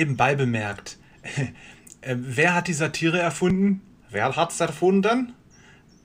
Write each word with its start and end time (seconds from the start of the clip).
nebenbei 0.00 0.34
bemerkt, 0.34 0.98
äh, 2.00 2.16
wer 2.16 2.54
hat 2.54 2.68
die 2.68 2.72
Satire 2.72 3.18
erfunden? 3.18 3.82
Wer 4.08 4.34
hat 4.34 4.50
es 4.50 4.60
erfunden? 4.60 5.34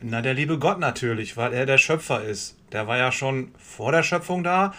Na, 0.02 0.22
der 0.22 0.34
liebe 0.34 0.60
Gott 0.60 0.80
natürlich, 0.80 1.38
weil 1.38 1.54
er 1.54 1.66
der 1.66 1.78
Schöpfer 1.78 2.22
ist. 2.22 2.58
Der 2.74 2.88
war 2.88 2.98
ja 2.98 3.12
schon 3.14 3.52
vor 3.58 3.94
der 3.94 4.04
Schöpfung 4.04 4.44
da 4.44 4.74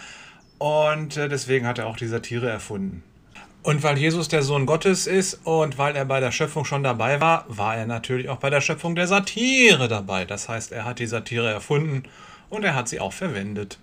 und 0.59 1.17
äh, 1.17 1.27
deswegen 1.27 1.65
hat 1.65 1.79
er 1.79 1.87
auch 1.87 1.97
die 1.97 2.05
Satire 2.05 2.47
erfunden. 2.47 3.03
Und 3.63 3.81
weil 3.81 3.97
Jesus 3.97 4.27
der 4.27 4.43
Sohn 4.43 4.67
Gottes 4.67 5.07
ist 5.07 5.41
und 5.43 5.79
weil 5.79 5.95
er 5.95 6.05
bei 6.05 6.19
der 6.19 6.31
Schöpfung 6.31 6.63
schon 6.63 6.83
dabei 6.83 7.19
war, 7.19 7.43
war 7.47 7.75
er 7.75 7.87
natürlich 7.87 8.29
auch 8.29 8.37
bei 8.37 8.51
der 8.51 8.61
Schöpfung 8.61 8.95
der 8.95 9.07
Satire 9.07 9.87
dabei. 9.87 10.25
Das 10.25 10.47
heißt, 10.47 10.71
er 10.71 10.85
hat 10.85 10.99
die 10.99 11.07
Satire 11.07 11.51
erfunden 11.51 12.03
und 12.49 12.63
er 12.63 12.75
hat 12.75 12.87
sie 12.87 12.99
auch 12.99 13.13
verwendet. 13.13 13.79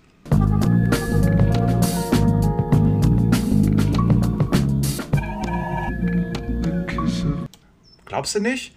Glaubst 8.15 8.33
du 8.33 8.39
nicht? 8.39 8.73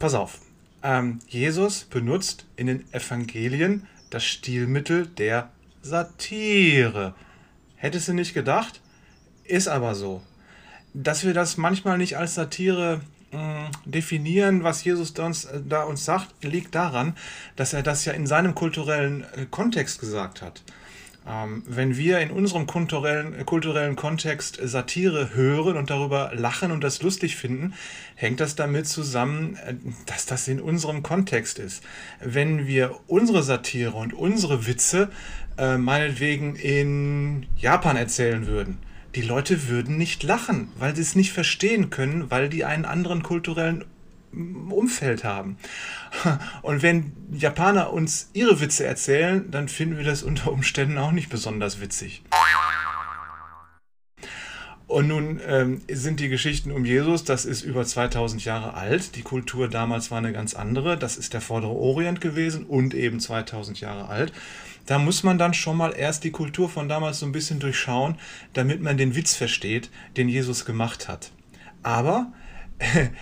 Pass 0.00 0.14
auf. 0.14 0.40
Ähm, 0.82 1.20
Jesus 1.28 1.84
benutzt 1.84 2.44
in 2.56 2.66
den 2.66 2.92
Evangelien 2.92 3.86
das 4.10 4.24
Stilmittel 4.24 5.06
der 5.06 5.50
Satire. 5.80 7.14
Hättest 7.76 8.08
du 8.08 8.14
nicht 8.14 8.34
gedacht? 8.34 8.80
Ist 9.44 9.68
aber 9.68 9.94
so. 9.94 10.22
Dass 10.92 11.24
wir 11.24 11.34
das 11.34 11.56
manchmal 11.56 11.98
nicht 11.98 12.16
als 12.16 12.34
Satire 12.34 13.00
mh, 13.30 13.66
hm, 13.66 13.92
definieren, 13.92 14.64
was 14.64 14.82
Jesus 14.82 15.14
da 15.14 15.26
uns, 15.26 15.44
äh, 15.44 15.60
da 15.64 15.84
uns 15.84 16.04
sagt, 16.04 16.42
liegt 16.42 16.74
daran, 16.74 17.16
dass 17.54 17.74
er 17.74 17.84
das 17.84 18.04
ja 18.06 18.12
in 18.12 18.26
seinem 18.26 18.56
kulturellen 18.56 19.24
äh, 19.36 19.46
Kontext 19.48 20.00
gesagt 20.00 20.42
hat. 20.42 20.64
Ähm, 21.28 21.64
wenn 21.66 21.96
wir 21.96 22.20
in 22.20 22.30
unserem 22.30 22.66
kulturellen, 22.66 23.44
kulturellen 23.44 23.96
Kontext 23.96 24.58
Satire 24.62 25.34
hören 25.34 25.76
und 25.76 25.90
darüber 25.90 26.32
lachen 26.34 26.70
und 26.70 26.84
das 26.84 27.02
lustig 27.02 27.36
finden, 27.36 27.74
hängt 28.14 28.40
das 28.40 28.54
damit 28.54 28.86
zusammen, 28.86 29.56
äh, 29.56 29.74
dass 30.06 30.26
das 30.26 30.46
in 30.46 30.60
unserem 30.60 31.02
Kontext 31.02 31.58
ist. 31.58 31.82
Wenn 32.20 32.66
wir 32.66 33.00
unsere 33.08 33.42
Satire 33.42 33.94
und 33.94 34.14
unsere 34.14 34.66
Witze 34.66 35.10
äh, 35.58 35.76
meinetwegen 35.78 36.54
in 36.54 37.46
Japan 37.56 37.96
erzählen 37.96 38.46
würden, 38.46 38.78
die 39.16 39.22
Leute 39.22 39.68
würden 39.68 39.96
nicht 39.96 40.22
lachen, 40.22 40.68
weil 40.78 40.94
sie 40.94 41.02
es 41.02 41.16
nicht 41.16 41.32
verstehen 41.32 41.90
können, 41.90 42.30
weil 42.30 42.48
die 42.48 42.64
einen 42.64 42.84
anderen 42.84 43.22
kulturellen 43.22 43.84
Umfeld 44.70 45.24
haben. 45.24 45.56
Und 46.62 46.82
wenn 46.82 47.12
Japaner 47.32 47.92
uns 47.92 48.30
ihre 48.32 48.60
Witze 48.60 48.86
erzählen, 48.86 49.50
dann 49.50 49.68
finden 49.68 49.96
wir 49.96 50.04
das 50.04 50.22
unter 50.22 50.52
Umständen 50.52 50.98
auch 50.98 51.12
nicht 51.12 51.28
besonders 51.28 51.80
witzig. 51.80 52.22
Und 54.88 55.08
nun 55.08 55.40
ähm, 55.44 55.80
sind 55.90 56.20
die 56.20 56.28
Geschichten 56.28 56.70
um 56.70 56.84
Jesus, 56.84 57.24
das 57.24 57.44
ist 57.44 57.62
über 57.62 57.84
2000 57.84 58.44
Jahre 58.44 58.74
alt. 58.74 59.16
Die 59.16 59.22
Kultur 59.22 59.68
damals 59.68 60.12
war 60.12 60.18
eine 60.18 60.32
ganz 60.32 60.54
andere. 60.54 60.96
Das 60.96 61.16
ist 61.16 61.34
der 61.34 61.40
vordere 61.40 61.72
Orient 61.72 62.20
gewesen 62.20 62.64
und 62.64 62.94
eben 62.94 63.18
2000 63.18 63.80
Jahre 63.80 64.08
alt. 64.08 64.32
Da 64.86 65.00
muss 65.00 65.24
man 65.24 65.38
dann 65.38 65.54
schon 65.54 65.76
mal 65.76 65.92
erst 65.92 66.22
die 66.22 66.30
Kultur 66.30 66.68
von 66.68 66.88
damals 66.88 67.18
so 67.18 67.26
ein 67.26 67.32
bisschen 67.32 67.58
durchschauen, 67.58 68.16
damit 68.52 68.80
man 68.80 68.96
den 68.96 69.16
Witz 69.16 69.34
versteht, 69.34 69.90
den 70.16 70.28
Jesus 70.28 70.64
gemacht 70.64 71.08
hat. 71.08 71.32
Aber 71.82 72.32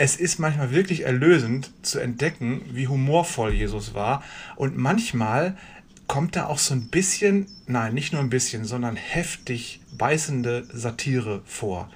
es 0.00 0.16
ist 0.16 0.38
manchmal 0.38 0.70
wirklich 0.70 1.04
erlösend 1.04 1.72
zu 1.82 1.98
entdecken, 1.98 2.62
wie 2.72 2.88
humorvoll 2.88 3.52
Jesus 3.52 3.92
war. 3.92 4.22
Und 4.56 4.78
manchmal 4.78 5.58
kommt 6.06 6.36
da 6.36 6.46
auch 6.46 6.56
so 6.56 6.72
ein 6.72 6.88
bisschen, 6.88 7.46
nein, 7.66 7.92
nicht 7.92 8.10
nur 8.14 8.22
ein 8.22 8.30
bisschen, 8.30 8.64
sondern 8.64 8.96
heftig 8.96 9.82
beißende 9.92 10.66
Satire 10.72 11.42
vor. 11.44 11.90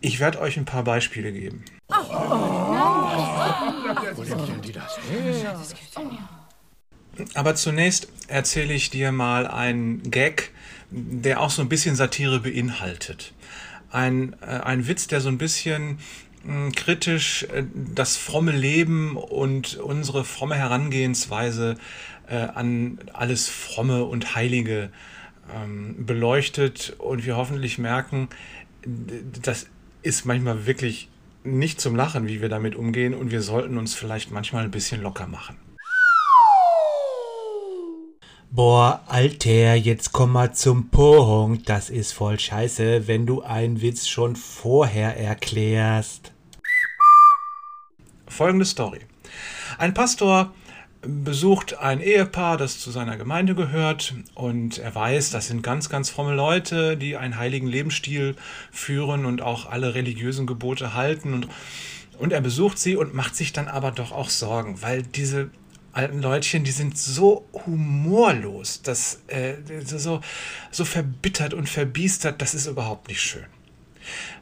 Ich 0.00 0.20
werde 0.20 0.40
euch 0.40 0.56
ein 0.56 0.64
paar 0.64 0.84
Beispiele 0.84 1.32
geben. 1.32 1.64
Aber 7.34 7.54
zunächst 7.56 8.08
erzähle 8.28 8.74
ich 8.74 8.90
dir 8.90 9.10
mal 9.10 9.48
einen 9.48 10.08
Gag, 10.08 10.52
der 10.90 11.40
auch 11.40 11.50
so 11.50 11.62
ein 11.62 11.68
bisschen 11.68 11.96
Satire 11.96 12.38
beinhaltet. 12.38 13.32
Ein, 13.90 14.36
äh, 14.40 14.46
ein 14.46 14.86
Witz, 14.86 15.08
der 15.08 15.20
so 15.20 15.28
ein 15.28 15.38
bisschen 15.38 15.98
kritisch 16.74 17.44
äh, 17.44 17.64
das 17.74 18.16
fromme 18.16 18.52
Leben 18.52 19.16
und 19.16 19.76
unsere 19.76 20.24
fromme 20.24 20.56
Herangehensweise 20.56 21.76
äh, 22.28 22.36
an 22.36 22.98
alles 23.12 23.48
Fromme 23.48 24.04
und 24.04 24.34
Heilige 24.34 24.90
ähm, 25.54 26.06
beleuchtet 26.06 26.94
und 26.98 27.26
wir 27.26 27.36
hoffentlich 27.36 27.78
merken, 27.78 28.28
das 29.42 29.66
ist 30.02 30.24
manchmal 30.24 30.66
wirklich 30.66 31.08
nicht 31.44 31.80
zum 31.80 31.96
Lachen, 31.96 32.28
wie 32.28 32.40
wir 32.40 32.48
damit 32.48 32.74
umgehen 32.74 33.14
und 33.14 33.30
wir 33.30 33.42
sollten 33.42 33.78
uns 33.78 33.94
vielleicht 33.94 34.30
manchmal 34.30 34.64
ein 34.64 34.70
bisschen 34.70 35.02
locker 35.02 35.26
machen. 35.26 35.56
Boah, 38.50 39.02
Alter, 39.08 39.74
jetzt 39.74 40.12
komm 40.12 40.30
mal 40.30 40.54
zum 40.54 40.88
Punkt. 40.88 41.68
Das 41.68 41.90
ist 41.90 42.12
voll 42.12 42.38
scheiße, 42.38 43.08
wenn 43.08 43.26
du 43.26 43.42
einen 43.42 43.82
Witz 43.82 44.06
schon 44.06 44.36
vorher 44.36 45.16
erklärst. 45.16 46.33
Folgende 48.34 48.64
Story. 48.64 49.00
Ein 49.78 49.94
Pastor 49.94 50.52
besucht 51.02 51.78
ein 51.78 52.00
Ehepaar, 52.00 52.56
das 52.56 52.80
zu 52.80 52.90
seiner 52.90 53.16
Gemeinde 53.16 53.54
gehört 53.54 54.14
und 54.34 54.78
er 54.78 54.94
weiß, 54.94 55.30
das 55.30 55.48
sind 55.48 55.62
ganz, 55.62 55.88
ganz 55.88 56.10
fromme 56.10 56.34
Leute, 56.34 56.96
die 56.96 57.16
einen 57.16 57.38
heiligen 57.38 57.66
Lebensstil 57.66 58.36
führen 58.72 59.24
und 59.24 59.40
auch 59.40 59.70
alle 59.70 59.94
religiösen 59.94 60.46
Gebote 60.46 60.94
halten 60.94 61.34
und, 61.34 61.48
und 62.18 62.32
er 62.32 62.40
besucht 62.40 62.78
sie 62.78 62.96
und 62.96 63.14
macht 63.14 63.36
sich 63.36 63.52
dann 63.52 63.68
aber 63.68 63.92
doch 63.92 64.12
auch 64.12 64.30
Sorgen, 64.30 64.82
weil 64.82 65.02
diese 65.02 65.50
alten 65.92 66.20
Leutchen, 66.20 66.64
die 66.64 66.72
sind 66.72 66.98
so 66.98 67.46
humorlos, 67.66 68.82
das, 68.82 69.22
äh, 69.28 69.54
so, 69.84 70.20
so 70.72 70.84
verbittert 70.84 71.54
und 71.54 71.68
verbiestert, 71.68 72.42
das 72.42 72.54
ist 72.54 72.66
überhaupt 72.66 73.08
nicht 73.08 73.20
schön. 73.20 73.46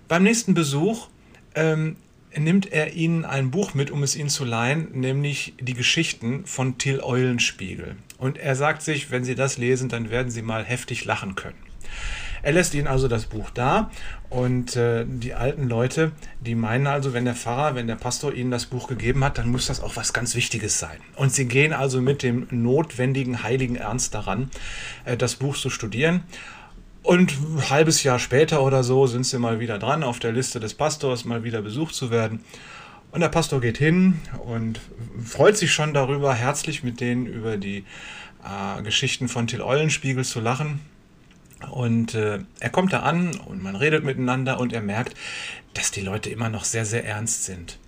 Beim 0.08 0.22
nächsten 0.22 0.54
Besuch 0.54 1.08
ähm, 1.54 1.96
nimmt 2.36 2.72
er 2.72 2.92
ihnen 2.92 3.24
ein 3.24 3.50
Buch 3.50 3.74
mit, 3.74 3.90
um 3.90 4.02
es 4.02 4.16
ihnen 4.16 4.28
zu 4.28 4.44
leihen, 4.44 4.88
nämlich 4.92 5.54
die 5.60 5.74
Geschichten 5.74 6.44
von 6.46 6.78
Till 6.78 7.00
Eulenspiegel. 7.00 7.96
Und 8.18 8.38
er 8.38 8.56
sagt 8.56 8.82
sich, 8.82 9.10
wenn 9.10 9.24
sie 9.24 9.34
das 9.34 9.58
lesen, 9.58 9.88
dann 9.88 10.10
werden 10.10 10.30
sie 10.30 10.42
mal 10.42 10.64
heftig 10.64 11.04
lachen 11.04 11.34
können. 11.34 11.58
Er 12.42 12.52
lässt 12.52 12.74
ihnen 12.74 12.88
also 12.88 13.06
das 13.06 13.26
Buch 13.26 13.50
da 13.50 13.90
und 14.28 14.74
äh, 14.74 15.04
die 15.06 15.34
alten 15.34 15.68
Leute, 15.68 16.10
die 16.40 16.56
meinen 16.56 16.88
also, 16.88 17.12
wenn 17.12 17.24
der 17.24 17.36
Pfarrer, 17.36 17.76
wenn 17.76 17.86
der 17.86 17.94
Pastor 17.94 18.34
ihnen 18.34 18.50
das 18.50 18.66
Buch 18.66 18.88
gegeben 18.88 19.22
hat, 19.22 19.38
dann 19.38 19.48
muss 19.48 19.66
das 19.66 19.80
auch 19.80 19.94
was 19.94 20.12
ganz 20.12 20.34
Wichtiges 20.34 20.80
sein. 20.80 20.98
Und 21.14 21.32
sie 21.32 21.46
gehen 21.46 21.72
also 21.72 22.00
mit 22.00 22.24
dem 22.24 22.48
notwendigen 22.50 23.44
heiligen 23.44 23.76
Ernst 23.76 24.14
daran, 24.14 24.50
äh, 25.04 25.16
das 25.16 25.36
Buch 25.36 25.56
zu 25.56 25.70
studieren. 25.70 26.24
Und 27.02 27.32
ein 27.32 27.70
halbes 27.70 28.02
Jahr 28.04 28.18
später 28.18 28.62
oder 28.62 28.84
so 28.84 29.06
sind 29.06 29.26
sie 29.26 29.38
mal 29.38 29.58
wieder 29.58 29.78
dran, 29.78 30.04
auf 30.04 30.20
der 30.20 30.32
Liste 30.32 30.60
des 30.60 30.74
Pastors 30.74 31.24
mal 31.24 31.42
wieder 31.42 31.60
besucht 31.60 31.94
zu 31.94 32.10
werden. 32.10 32.44
Und 33.10 33.20
der 33.20 33.28
Pastor 33.28 33.60
geht 33.60 33.76
hin 33.76 34.20
und 34.46 34.80
freut 35.22 35.56
sich 35.56 35.72
schon 35.72 35.92
darüber, 35.92 36.34
herzlich 36.34 36.84
mit 36.84 37.00
denen 37.00 37.26
über 37.26 37.56
die 37.56 37.84
äh, 38.44 38.82
Geschichten 38.82 39.28
von 39.28 39.46
Till 39.46 39.60
Eulenspiegel 39.60 40.24
zu 40.24 40.40
lachen. 40.40 40.80
Und 41.70 42.14
äh, 42.14 42.38
er 42.60 42.70
kommt 42.70 42.92
da 42.92 43.00
an 43.00 43.36
und 43.36 43.62
man 43.62 43.76
redet 43.76 44.04
miteinander 44.04 44.58
und 44.58 44.72
er 44.72 44.80
merkt, 44.80 45.14
dass 45.74 45.90
die 45.90 46.00
Leute 46.00 46.30
immer 46.30 46.48
noch 46.48 46.64
sehr, 46.64 46.84
sehr 46.84 47.04
ernst 47.04 47.44
sind. 47.44 47.78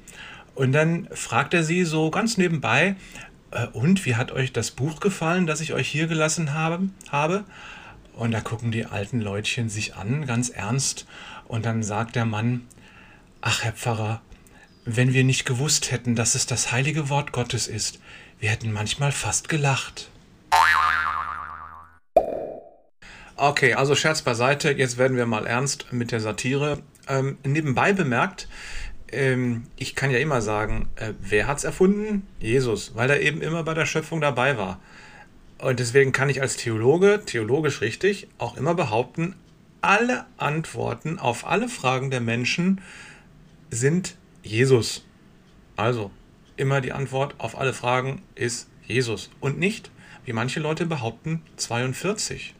Und 0.54 0.72
dann 0.72 1.08
fragt 1.12 1.54
er 1.54 1.64
sie 1.64 1.84
so 1.84 2.10
ganz 2.10 2.36
nebenbei, 2.36 2.96
äh, 3.50 3.66
und 3.68 4.04
wie 4.04 4.16
hat 4.16 4.32
euch 4.32 4.52
das 4.52 4.70
Buch 4.70 5.00
gefallen, 5.00 5.46
das 5.46 5.60
ich 5.60 5.72
euch 5.72 5.88
hier 5.88 6.06
gelassen 6.06 6.52
habe? 6.52 6.88
habe? 7.10 7.44
Und 8.16 8.30
da 8.30 8.40
gucken 8.40 8.70
die 8.70 8.86
alten 8.86 9.20
Leutchen 9.20 9.68
sich 9.68 9.96
an, 9.96 10.26
ganz 10.26 10.48
ernst. 10.48 11.06
Und 11.46 11.66
dann 11.66 11.82
sagt 11.82 12.16
der 12.16 12.24
Mann, 12.24 12.66
ach 13.40 13.62
Herr 13.62 13.72
Pfarrer, 13.72 14.22
wenn 14.84 15.12
wir 15.12 15.24
nicht 15.24 15.46
gewusst 15.46 15.90
hätten, 15.90 16.14
dass 16.14 16.34
es 16.34 16.46
das 16.46 16.70
heilige 16.70 17.08
Wort 17.08 17.32
Gottes 17.32 17.66
ist, 17.66 18.00
wir 18.38 18.50
hätten 18.50 18.72
manchmal 18.72 19.12
fast 19.12 19.48
gelacht. 19.48 20.10
Okay, 23.36 23.74
also 23.74 23.94
Scherz 23.94 24.22
beiseite, 24.22 24.70
jetzt 24.70 24.96
werden 24.96 25.16
wir 25.16 25.26
mal 25.26 25.46
ernst 25.46 25.92
mit 25.92 26.12
der 26.12 26.20
Satire. 26.20 26.82
Ähm, 27.08 27.38
nebenbei 27.44 27.92
bemerkt, 27.92 28.48
ähm, 29.10 29.64
ich 29.76 29.94
kann 29.94 30.10
ja 30.10 30.18
immer 30.18 30.40
sagen, 30.40 30.88
äh, 30.96 31.14
wer 31.20 31.46
hat's 31.46 31.64
erfunden? 31.64 32.26
Jesus, 32.38 32.94
weil 32.94 33.10
er 33.10 33.20
eben 33.20 33.40
immer 33.42 33.64
bei 33.64 33.74
der 33.74 33.86
Schöpfung 33.86 34.20
dabei 34.20 34.56
war. 34.56 34.80
Und 35.64 35.80
deswegen 35.80 36.12
kann 36.12 36.28
ich 36.28 36.42
als 36.42 36.58
Theologe, 36.58 37.22
theologisch 37.24 37.80
richtig, 37.80 38.28
auch 38.36 38.58
immer 38.58 38.74
behaupten, 38.74 39.34
alle 39.80 40.26
Antworten 40.36 41.18
auf 41.18 41.46
alle 41.46 41.70
Fragen 41.70 42.10
der 42.10 42.20
Menschen 42.20 42.82
sind 43.70 44.18
Jesus. 44.42 45.06
Also, 45.74 46.10
immer 46.58 46.82
die 46.82 46.92
Antwort 46.92 47.36
auf 47.38 47.56
alle 47.58 47.72
Fragen 47.72 48.20
ist 48.34 48.68
Jesus 48.82 49.30
und 49.40 49.58
nicht, 49.58 49.90
wie 50.26 50.34
manche 50.34 50.60
Leute 50.60 50.84
behaupten, 50.84 51.40
42. 51.56 52.54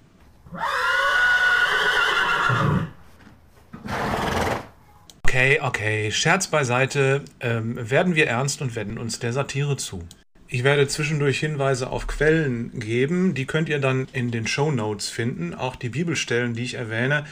Okay, 5.24 5.60
okay, 5.60 6.10
Scherz 6.10 6.46
beiseite. 6.46 7.22
Ähm, 7.40 7.76
werden 7.90 8.14
wir 8.14 8.28
ernst 8.28 8.62
und 8.62 8.74
wenden 8.74 8.96
uns 8.96 9.18
der 9.18 9.34
Satire 9.34 9.76
zu. 9.76 10.08
Ich 10.46 10.62
werde 10.62 10.86
zwischendurch 10.86 11.40
Hinweise 11.40 11.90
auf 11.90 12.06
Quellen 12.06 12.78
geben, 12.78 13.34
die 13.34 13.46
könnt 13.46 13.68
ihr 13.68 13.78
dann 13.78 14.06
in 14.12 14.30
den 14.30 14.46
Show 14.46 14.70
Notes 14.70 15.08
finden. 15.08 15.54
Auch 15.54 15.74
die 15.74 15.88
Bibelstellen, 15.88 16.54
die 16.54 16.62
ich 16.62 16.74
erwähne, 16.74 17.24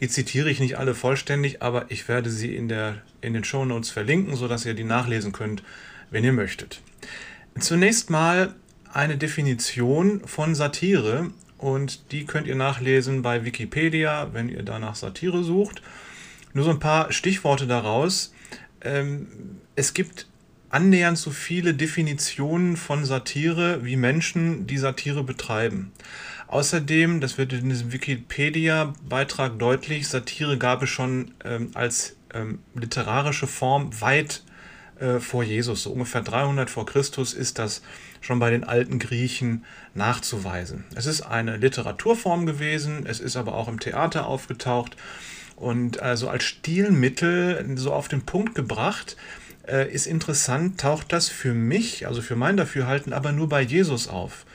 die 0.00 0.08
zitiere 0.08 0.50
ich 0.50 0.60
nicht 0.60 0.76
alle 0.78 0.94
vollständig, 0.94 1.62
aber 1.62 1.86
ich 1.90 2.08
werde 2.08 2.30
sie 2.30 2.54
in, 2.54 2.68
der, 2.68 3.02
in 3.20 3.32
den 3.32 3.42
Show 3.42 3.64
Notes 3.64 3.90
verlinken, 3.90 4.36
sodass 4.36 4.66
ihr 4.66 4.74
die 4.74 4.84
nachlesen 4.84 5.32
könnt, 5.32 5.62
wenn 6.10 6.24
ihr 6.24 6.32
möchtet. 6.32 6.82
Zunächst 7.58 8.10
mal 8.10 8.54
eine 8.92 9.16
Definition 9.16 10.20
von 10.26 10.54
Satire 10.54 11.30
und 11.56 12.12
die 12.12 12.26
könnt 12.26 12.46
ihr 12.46 12.54
nachlesen 12.54 13.22
bei 13.22 13.44
Wikipedia, 13.44 14.28
wenn 14.32 14.48
ihr 14.48 14.62
danach 14.62 14.94
Satire 14.94 15.42
sucht. 15.42 15.82
Nur 16.52 16.64
so 16.64 16.70
ein 16.70 16.78
paar 16.78 17.12
Stichworte 17.12 17.66
daraus. 17.66 18.32
Ähm, 18.80 19.26
es 19.74 19.94
gibt 19.94 20.26
annähernd 20.70 21.18
so 21.18 21.30
viele 21.30 21.74
Definitionen 21.74 22.76
von 22.76 23.04
Satire 23.04 23.84
wie 23.84 23.96
Menschen, 23.96 24.66
die 24.66 24.78
Satire 24.78 25.24
betreiben. 25.24 25.92
Außerdem, 26.46 27.20
das 27.20 27.36
wird 27.36 27.52
in 27.52 27.68
diesem 27.68 27.92
Wikipedia-Beitrag 27.92 29.58
deutlich, 29.58 30.08
Satire 30.08 30.56
gab 30.56 30.82
es 30.82 30.90
schon 30.90 31.32
ähm, 31.44 31.70
als 31.74 32.16
ähm, 32.32 32.60
literarische 32.74 33.46
Form 33.46 34.00
weit 34.00 34.42
äh, 34.98 35.20
vor 35.20 35.42
Jesus. 35.42 35.82
So 35.82 35.92
ungefähr 35.92 36.22
300 36.22 36.70
vor 36.70 36.86
Christus 36.86 37.34
ist 37.34 37.58
das 37.58 37.82
schon 38.20 38.38
bei 38.38 38.50
den 38.50 38.64
alten 38.64 38.98
Griechen 38.98 39.64
nachzuweisen. 39.94 40.84
Es 40.94 41.06
ist 41.06 41.22
eine 41.22 41.56
Literaturform 41.56 42.46
gewesen, 42.46 43.06
es 43.06 43.20
ist 43.20 43.36
aber 43.36 43.54
auch 43.54 43.68
im 43.68 43.78
Theater 43.78 44.26
aufgetaucht 44.26 44.96
und 45.56 46.00
also 46.00 46.28
als 46.28 46.44
Stilmittel 46.44 47.76
so 47.76 47.92
auf 47.92 48.08
den 48.08 48.22
Punkt 48.22 48.54
gebracht, 48.54 49.16
äh, 49.68 49.92
ist 49.92 50.06
interessant, 50.06 50.80
taucht 50.80 51.12
das 51.12 51.28
für 51.28 51.54
mich, 51.54 52.06
also 52.06 52.22
für 52.22 52.36
mein 52.36 52.56
Dafürhalten, 52.56 53.12
aber 53.12 53.32
nur 53.32 53.48
bei 53.48 53.62
Jesus 53.62 54.08
auf. 54.08 54.46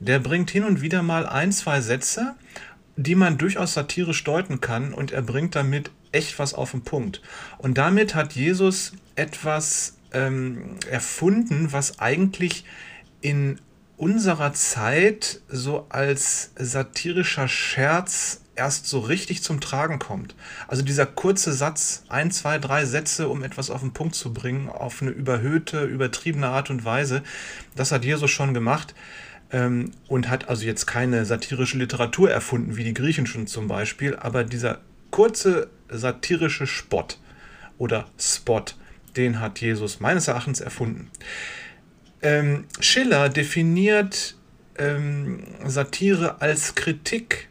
Der 0.00 0.18
bringt 0.18 0.50
hin 0.50 0.64
und 0.64 0.82
wieder 0.82 1.02
mal 1.02 1.26
ein, 1.26 1.52
zwei 1.52 1.80
Sätze, 1.80 2.34
die 2.96 3.14
man 3.14 3.38
durchaus 3.38 3.74
satirisch 3.74 4.24
deuten 4.24 4.60
kann 4.60 4.92
und 4.92 5.12
er 5.12 5.22
bringt 5.22 5.54
damit 5.54 5.90
echt 6.12 6.38
was 6.38 6.54
auf 6.54 6.70
den 6.72 6.82
Punkt. 6.82 7.22
Und 7.58 7.78
damit 7.78 8.14
hat 8.14 8.32
Jesus 8.32 8.92
etwas 9.14 9.96
ähm, 10.12 10.76
erfunden, 10.90 11.72
was 11.72 11.98
eigentlich 11.98 12.64
in 13.20 13.60
unserer 13.96 14.52
Zeit 14.52 15.40
so 15.48 15.86
als 15.88 16.52
satirischer 16.56 17.48
Scherz 17.48 18.42
erst 18.56 18.86
so 18.86 19.00
richtig 19.00 19.42
zum 19.42 19.60
Tragen 19.60 19.98
kommt. 19.98 20.34
Also 20.66 20.82
dieser 20.82 21.06
kurze 21.06 21.52
Satz, 21.52 22.04
ein, 22.08 22.30
zwei, 22.30 22.58
drei 22.58 22.84
Sätze, 22.84 23.28
um 23.28 23.42
etwas 23.42 23.70
auf 23.70 23.80
den 23.80 23.92
Punkt 23.92 24.14
zu 24.14 24.32
bringen, 24.32 24.68
auf 24.68 25.02
eine 25.02 25.10
überhöhte, 25.10 25.84
übertriebene 25.84 26.48
Art 26.48 26.70
und 26.70 26.84
Weise, 26.84 27.22
das 27.74 27.92
hat 27.92 28.04
Jesus 28.04 28.30
schon 28.30 28.54
gemacht 28.54 28.94
ähm, 29.50 29.92
und 30.08 30.28
hat 30.28 30.48
also 30.48 30.64
jetzt 30.64 30.86
keine 30.86 31.24
satirische 31.24 31.78
Literatur 31.78 32.30
erfunden, 32.30 32.76
wie 32.76 32.84
die 32.84 32.94
Griechen 32.94 33.26
schon 33.26 33.46
zum 33.46 33.68
Beispiel, 33.68 34.16
aber 34.16 34.44
dieser 34.44 34.80
kurze 35.10 35.70
satirische 35.88 36.66
Spott 36.66 37.18
oder 37.78 38.06
Spot, 38.18 38.64
den 39.16 39.40
hat 39.40 39.60
Jesus 39.60 40.00
meines 40.00 40.28
Erachtens 40.28 40.60
erfunden. 40.60 41.10
Ähm, 42.22 42.64
Schiller 42.80 43.28
definiert 43.28 44.36
ähm, 44.78 45.44
Satire 45.64 46.40
als 46.40 46.74
Kritik 46.74 47.48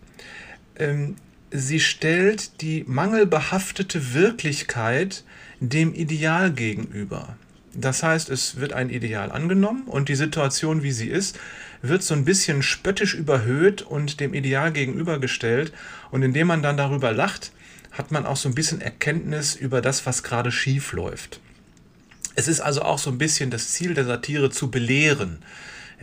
ähm, 0.77 1.15
sie 1.51 1.79
stellt 1.79 2.61
die 2.61 2.83
mangelbehaftete 2.87 4.13
Wirklichkeit 4.13 5.23
dem 5.59 5.93
Ideal 5.93 6.51
gegenüber. 6.51 7.37
Das 7.73 8.03
heißt, 8.03 8.29
es 8.29 8.57
wird 8.59 8.71
ein 8.73 8.89
Ideal 8.89 9.31
angenommen 9.31 9.83
und 9.83 10.07
die 10.07 10.15
Situation, 10.15 10.81
wie 10.81 10.93
sie 10.93 11.09
ist, 11.09 11.37
wird 11.81 12.03
so 12.03 12.13
ein 12.13 12.25
bisschen 12.25 12.63
spöttisch 12.63 13.13
überhöht 13.13 13.81
und 13.81 14.19
dem 14.21 14.33
Ideal 14.33 14.71
gegenübergestellt. 14.71 15.73
Und 16.09 16.23
indem 16.23 16.47
man 16.47 16.63
dann 16.63 16.77
darüber 16.77 17.11
lacht, 17.11 17.51
hat 17.91 18.11
man 18.11 18.25
auch 18.25 18.37
so 18.37 18.47
ein 18.49 18.55
bisschen 18.55 18.81
Erkenntnis 18.81 19.55
über 19.55 19.81
das, 19.81 20.05
was 20.05 20.23
gerade 20.23 20.51
schief 20.51 20.93
läuft. 20.93 21.39
Es 22.35 22.47
ist 22.47 22.61
also 22.61 22.81
auch 22.81 22.99
so 22.99 23.09
ein 23.09 23.17
bisschen 23.17 23.49
das 23.49 23.71
Ziel 23.71 23.93
der 23.93 24.05
Satire 24.05 24.49
zu 24.49 24.71
belehren. 24.71 25.39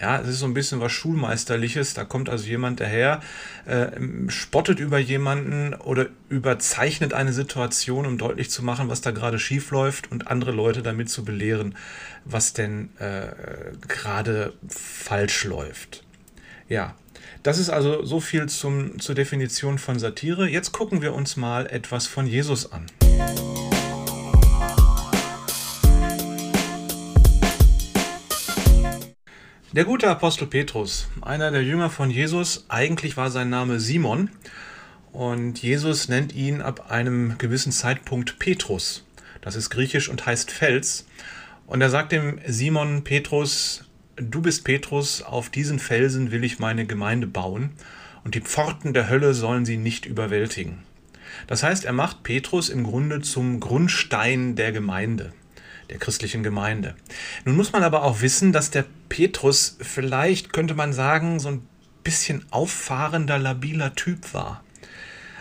Ja, 0.02 0.20
es 0.20 0.26
ist 0.26 0.40
so 0.40 0.46
ein 0.46 0.54
bisschen 0.54 0.80
was 0.80 0.90
Schulmeisterliches. 0.90 1.94
Da 1.94 2.04
kommt 2.04 2.28
also 2.28 2.44
jemand 2.46 2.80
daher, 2.80 3.20
äh, 3.66 3.86
spottet 4.26 4.80
über 4.80 4.98
jemanden 4.98 5.74
oder 5.74 6.06
überzeichnet 6.28 7.14
eine 7.14 7.32
Situation, 7.32 8.04
um 8.04 8.18
deutlich 8.18 8.50
zu 8.50 8.64
machen, 8.64 8.88
was 8.88 9.00
da 9.00 9.12
gerade 9.12 9.38
schief 9.38 9.70
läuft 9.70 10.10
und 10.10 10.26
andere 10.26 10.50
Leute 10.50 10.82
damit 10.82 11.08
zu 11.08 11.24
belehren, 11.24 11.76
was 12.24 12.52
denn 12.52 12.90
äh, 12.98 13.28
gerade 13.86 14.54
falsch 14.68 15.44
läuft. 15.44 16.02
Ja, 16.68 16.96
das 17.44 17.58
ist 17.58 17.70
also 17.70 18.04
so 18.04 18.18
viel 18.18 18.48
zum, 18.48 18.98
zur 18.98 19.14
Definition 19.14 19.78
von 19.78 20.00
Satire. 20.00 20.48
Jetzt 20.48 20.72
gucken 20.72 21.00
wir 21.00 21.14
uns 21.14 21.36
mal 21.36 21.66
etwas 21.68 22.08
von 22.08 22.26
Jesus 22.26 22.72
an. 22.72 22.86
Der 29.74 29.86
gute 29.86 30.06
Apostel 30.06 30.46
Petrus, 30.46 31.08
einer 31.22 31.50
der 31.50 31.64
Jünger 31.64 31.88
von 31.88 32.10
Jesus, 32.10 32.66
eigentlich 32.68 33.16
war 33.16 33.30
sein 33.30 33.48
Name 33.48 33.80
Simon 33.80 34.28
und 35.12 35.62
Jesus 35.62 36.08
nennt 36.08 36.34
ihn 36.34 36.60
ab 36.60 36.90
einem 36.90 37.38
gewissen 37.38 37.72
Zeitpunkt 37.72 38.38
Petrus. 38.38 39.06
Das 39.40 39.56
ist 39.56 39.70
griechisch 39.70 40.10
und 40.10 40.26
heißt 40.26 40.50
Fels. 40.50 41.06
Und 41.66 41.80
er 41.80 41.88
sagt 41.88 42.12
dem 42.12 42.38
Simon 42.46 43.02
Petrus, 43.02 43.86
du 44.16 44.42
bist 44.42 44.64
Petrus, 44.64 45.22
auf 45.22 45.48
diesen 45.48 45.78
Felsen 45.78 46.32
will 46.32 46.44
ich 46.44 46.58
meine 46.58 46.84
Gemeinde 46.84 47.26
bauen 47.26 47.70
und 48.24 48.34
die 48.34 48.42
Pforten 48.42 48.92
der 48.92 49.08
Hölle 49.08 49.32
sollen 49.32 49.64
sie 49.64 49.78
nicht 49.78 50.04
überwältigen. 50.04 50.82
Das 51.46 51.62
heißt, 51.62 51.86
er 51.86 51.94
macht 51.94 52.24
Petrus 52.24 52.68
im 52.68 52.84
Grunde 52.84 53.22
zum 53.22 53.58
Grundstein 53.58 54.54
der 54.54 54.70
Gemeinde 54.70 55.32
der 55.92 55.98
christlichen 55.98 56.42
Gemeinde. 56.42 56.94
Nun 57.44 57.54
muss 57.54 57.72
man 57.72 57.82
aber 57.82 58.02
auch 58.02 58.22
wissen, 58.22 58.52
dass 58.52 58.70
der 58.70 58.86
Petrus 59.10 59.76
vielleicht, 59.80 60.52
könnte 60.52 60.74
man 60.74 60.94
sagen, 60.94 61.38
so 61.38 61.48
ein 61.48 61.68
bisschen 62.02 62.46
auffahrender, 62.50 63.38
labiler 63.38 63.94
Typ 63.94 64.32
war. 64.32 64.64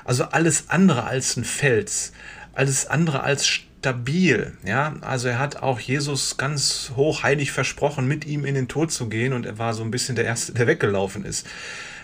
Also 0.04 0.26
alles 0.26 0.70
andere 0.70 1.06
als 1.06 1.38
ein 1.38 1.46
Fels, 1.46 2.12
alles 2.54 2.86
andere 2.86 3.24
als 3.24 3.48
stabil. 3.48 4.58
Ja, 4.66 4.96
also 5.00 5.30
er 5.30 5.40
hat 5.40 5.64
auch 5.64 5.80
Jesus 5.80 6.36
ganz 6.36 6.92
hochheilig 6.98 7.54
versprochen, 7.54 8.06
mit 8.08 8.26
ihm 8.26 8.44
in 8.44 8.56
den 8.56 8.68
Tod 8.68 8.92
zu 8.92 9.08
gehen 9.08 9.32
und 9.32 9.46
er 9.46 9.58
war 9.58 9.74
so 9.74 9.84
ein 9.84 9.92
bisschen 9.92 10.18
der 10.18 10.26
Erste, 10.26 10.54
der 10.54 10.68
weggelaufen 10.68 11.24
ist. 11.24 11.48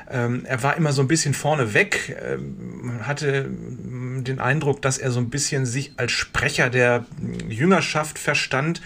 Ähm, 0.10 0.46
er 0.46 0.64
war 0.64 0.78
immer 0.78 0.94
so 0.94 1.02
ein 1.02 1.08
bisschen 1.08 1.34
vorne 1.34 1.74
weg, 1.74 2.18
ähm, 2.26 3.06
hatte 3.06 3.50
den 3.50 4.40
Eindruck, 4.40 4.82
dass 4.82 4.98
er 4.98 5.12
so 5.12 5.20
ein 5.20 5.30
bisschen 5.30 5.66
sich 5.66 5.94
als 5.98 6.12
Sprecher 6.12 6.70
der 6.70 7.06
Jüngerschaft 7.50 8.18
verstand 8.18 8.82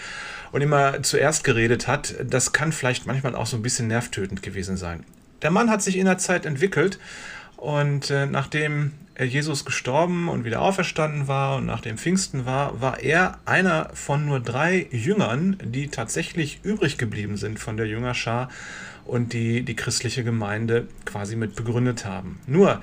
und 0.51 0.61
immer 0.61 1.03
zuerst 1.03 1.43
geredet 1.43 1.87
hat. 1.87 2.15
Das 2.23 2.53
kann 2.53 2.71
vielleicht 2.71 3.05
manchmal 3.05 3.35
auch 3.35 3.45
so 3.45 3.57
ein 3.57 3.61
bisschen 3.61 3.87
nervtötend 3.87 4.41
gewesen 4.41 4.77
sein. 4.77 5.03
Der 5.41 5.51
Mann 5.51 5.69
hat 5.69 5.81
sich 5.81 5.97
in 5.97 6.05
der 6.05 6.17
Zeit 6.17 6.45
entwickelt 6.45 6.99
und 7.57 8.09
äh, 8.09 8.25
nachdem 8.25 8.93
Jesus 9.19 9.65
gestorben 9.65 10.29
und 10.29 10.45
wieder 10.45 10.61
auferstanden 10.61 11.27
war 11.27 11.57
und 11.57 11.65
nachdem 11.65 11.97
Pfingsten 11.97 12.45
war, 12.45 12.81
war 12.81 12.99
er 13.01 13.37
einer 13.45 13.91
von 13.93 14.25
nur 14.25 14.39
drei 14.39 14.87
Jüngern, 14.91 15.57
die 15.63 15.89
tatsächlich 15.89 16.61
übrig 16.63 16.97
geblieben 16.97 17.37
sind 17.37 17.59
von 17.59 17.77
der 17.77 17.87
Jüngerschar 17.87 18.49
und 19.11 19.33
die 19.33 19.63
die 19.63 19.75
christliche 19.75 20.23
Gemeinde 20.23 20.87
quasi 21.03 21.35
mit 21.35 21.57
begründet 21.57 22.05
haben. 22.05 22.39
Nur 22.47 22.81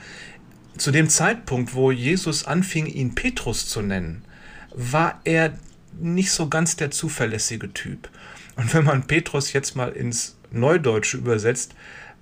zu 0.77 0.91
dem 0.91 1.09
Zeitpunkt, 1.09 1.75
wo 1.75 1.91
Jesus 1.91 2.45
anfing, 2.45 2.85
ihn 2.85 3.15
Petrus 3.15 3.67
zu 3.67 3.81
nennen, 3.81 4.27
war 4.75 5.23
er 5.25 5.55
nicht 5.99 6.31
so 6.31 6.51
ganz 6.51 6.77
der 6.77 6.91
zuverlässige 6.91 7.73
Typ. 7.73 8.11
Und 8.57 8.75
wenn 8.75 8.85
man 8.85 9.07
Petrus 9.07 9.55
jetzt 9.55 9.75
mal 9.75 9.89
ins 9.89 10.37
Neudeutsche 10.51 11.17
übersetzt, 11.17 11.75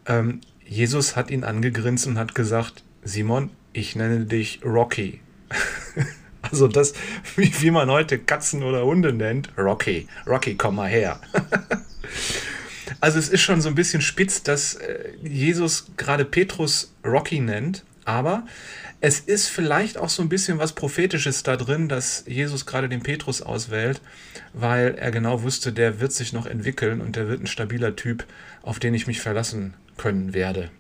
ähm, 0.06 0.40
Jesus 0.64 1.16
hat 1.16 1.32
ihn 1.32 1.42
angegrinst 1.42 2.06
und 2.06 2.16
hat 2.16 2.36
gesagt, 2.36 2.84
Simon, 3.02 3.50
ich 3.72 3.96
nenne 3.96 4.24
dich 4.24 4.60
Rocky. 4.64 5.20
also 6.42 6.68
das, 6.68 6.94
wie, 7.34 7.52
wie 7.60 7.72
man 7.72 7.90
heute 7.90 8.20
Katzen 8.20 8.62
oder 8.62 8.84
Hunde 8.84 9.12
nennt, 9.12 9.50
Rocky. 9.58 10.06
Rocky, 10.28 10.54
komm 10.54 10.76
mal 10.76 10.88
her. 10.88 11.20
also 13.00 13.18
es 13.18 13.28
ist 13.28 13.42
schon 13.42 13.60
so 13.60 13.68
ein 13.68 13.74
bisschen 13.74 14.00
spitz, 14.00 14.42
dass 14.42 14.74
äh, 14.74 15.10
Jesus 15.22 15.86
gerade 15.96 16.24
Petrus 16.24 16.92
Rocky 17.04 17.40
nennt, 17.40 17.84
aber 18.04 18.44
es 19.00 19.20
ist 19.20 19.48
vielleicht 19.48 19.98
auch 19.98 20.08
so 20.08 20.22
ein 20.22 20.28
bisschen 20.28 20.58
was 20.58 20.72
Prophetisches 20.72 21.42
da 21.42 21.56
drin, 21.56 21.88
dass 21.88 22.24
Jesus 22.26 22.66
gerade 22.66 22.88
den 22.88 23.02
Petrus 23.02 23.42
auswählt, 23.42 24.00
weil 24.54 24.94
er 24.94 25.10
genau 25.10 25.42
wusste, 25.42 25.72
der 25.72 26.00
wird 26.00 26.12
sich 26.12 26.32
noch 26.32 26.46
entwickeln 26.46 27.00
und 27.00 27.16
der 27.16 27.28
wird 27.28 27.42
ein 27.42 27.46
stabiler 27.46 27.94
Typ, 27.94 28.24
auf 28.62 28.78
den 28.78 28.94
ich 28.94 29.06
mich 29.06 29.20
verlassen 29.20 29.74
können 29.96 30.32
werde, 30.34 30.70